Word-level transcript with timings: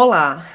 Olá, 0.00 0.46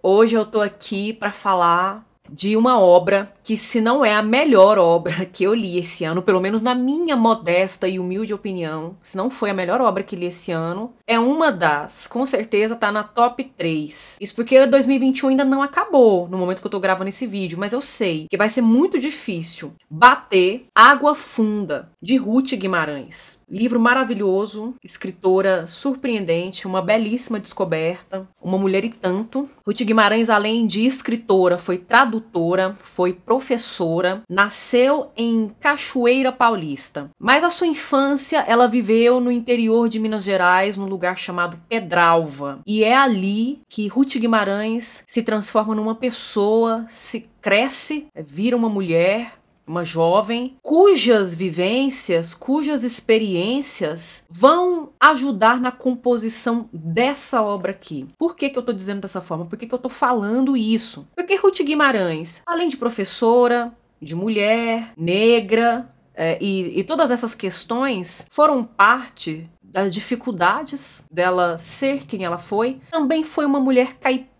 hoje 0.00 0.36
eu 0.36 0.46
tô 0.46 0.60
aqui 0.60 1.12
para 1.12 1.32
falar 1.32 2.06
de 2.30 2.56
uma 2.56 2.80
obra 2.80 3.34
que, 3.42 3.56
se 3.56 3.80
não 3.80 4.04
é 4.04 4.14
a 4.14 4.22
melhor 4.22 4.78
obra 4.78 5.24
que 5.24 5.44
eu 5.44 5.54
li 5.54 5.78
esse 5.78 6.04
ano, 6.04 6.22
pelo 6.22 6.40
menos 6.40 6.62
na 6.62 6.74
minha 6.74 7.16
modesta 7.16 7.88
e 7.88 7.98
humilde 7.98 8.34
opinião, 8.34 8.96
se 9.02 9.16
não 9.16 9.30
foi 9.30 9.50
a 9.50 9.54
melhor 9.54 9.80
obra 9.80 10.02
que 10.02 10.16
li 10.16 10.26
esse 10.26 10.52
ano, 10.52 10.92
é 11.06 11.18
uma 11.18 11.50
das, 11.50 12.06
com 12.06 12.24
certeza 12.24 12.76
tá 12.76 12.90
na 12.92 13.02
top 13.02 13.44
3. 13.56 14.18
Isso 14.20 14.34
porque 14.34 14.66
2021 14.66 15.30
ainda 15.30 15.44
não 15.44 15.62
acabou 15.62 16.28
no 16.28 16.38
momento 16.38 16.60
que 16.60 16.66
eu 16.66 16.70
tô 16.70 16.80
gravando 16.80 17.10
esse 17.10 17.26
vídeo, 17.26 17.58
mas 17.58 17.72
eu 17.72 17.80
sei 17.80 18.26
que 18.30 18.36
vai 18.36 18.48
ser 18.48 18.62
muito 18.62 18.98
difícil 18.98 19.72
bater 19.90 20.66
Água 20.74 21.14
Funda, 21.14 21.90
de 22.00 22.16
Ruth 22.16 22.54
Guimarães. 22.54 23.42
Livro 23.48 23.78
maravilhoso, 23.78 24.74
escritora 24.82 25.66
surpreendente, 25.66 26.66
uma 26.66 26.80
belíssima 26.80 27.38
descoberta, 27.38 28.26
uma 28.40 28.56
mulher 28.56 28.84
e 28.84 28.88
tanto. 28.88 29.48
Ruth 29.66 29.82
Guimarães, 29.82 30.30
além 30.30 30.66
de 30.66 30.86
escritora, 30.86 31.58
foi 31.58 31.78
tradutora, 31.78 32.76
foi 32.82 33.12
professora, 33.32 34.22
nasceu 34.28 35.10
em 35.16 35.50
Cachoeira 35.58 36.30
Paulista. 36.30 37.10
Mas 37.18 37.42
a 37.42 37.48
sua 37.48 37.66
infância 37.66 38.44
ela 38.46 38.68
viveu 38.68 39.20
no 39.20 39.32
interior 39.32 39.88
de 39.88 39.98
Minas 39.98 40.22
Gerais, 40.22 40.76
num 40.76 40.84
lugar 40.84 41.16
chamado 41.16 41.58
Pedralva. 41.66 42.60
E 42.66 42.84
é 42.84 42.94
ali 42.94 43.62
que 43.70 43.88
Ruth 43.88 44.18
Guimarães 44.18 45.02
se 45.06 45.22
transforma 45.22 45.74
numa 45.74 45.94
pessoa, 45.94 46.84
se 46.90 47.26
cresce, 47.40 48.06
vira 48.14 48.54
uma 48.54 48.68
mulher, 48.68 49.32
uma 49.66 49.84
jovem 49.84 50.56
cujas 50.62 51.34
vivências, 51.34 52.34
cujas 52.34 52.82
experiências 52.82 54.26
vão 54.30 54.90
ajudar 54.98 55.60
na 55.60 55.70
composição 55.70 56.68
dessa 56.72 57.42
obra 57.42 57.72
aqui. 57.72 58.08
Por 58.18 58.36
que, 58.36 58.50
que 58.50 58.58
eu 58.58 58.60
estou 58.60 58.74
dizendo 58.74 59.00
dessa 59.00 59.20
forma? 59.20 59.46
Por 59.46 59.58
que, 59.58 59.66
que 59.66 59.74
eu 59.74 59.76
estou 59.76 59.90
falando 59.90 60.56
isso? 60.56 61.06
Porque 61.14 61.36
Ruth 61.36 61.62
Guimarães, 61.62 62.42
além 62.46 62.68
de 62.68 62.76
professora, 62.76 63.72
de 64.00 64.14
mulher, 64.14 64.92
negra, 64.96 65.88
é, 66.14 66.38
e, 66.40 66.80
e 66.80 66.84
todas 66.84 67.10
essas 67.10 67.34
questões 67.34 68.26
foram 68.30 68.64
parte 68.64 69.48
das 69.62 69.94
dificuldades 69.94 71.02
dela 71.10 71.56
ser 71.56 72.04
quem 72.04 72.24
ela 72.24 72.38
foi, 72.38 72.80
também 72.90 73.24
foi 73.24 73.46
uma 73.46 73.58
mulher 73.58 73.94
caipira. 73.94 74.31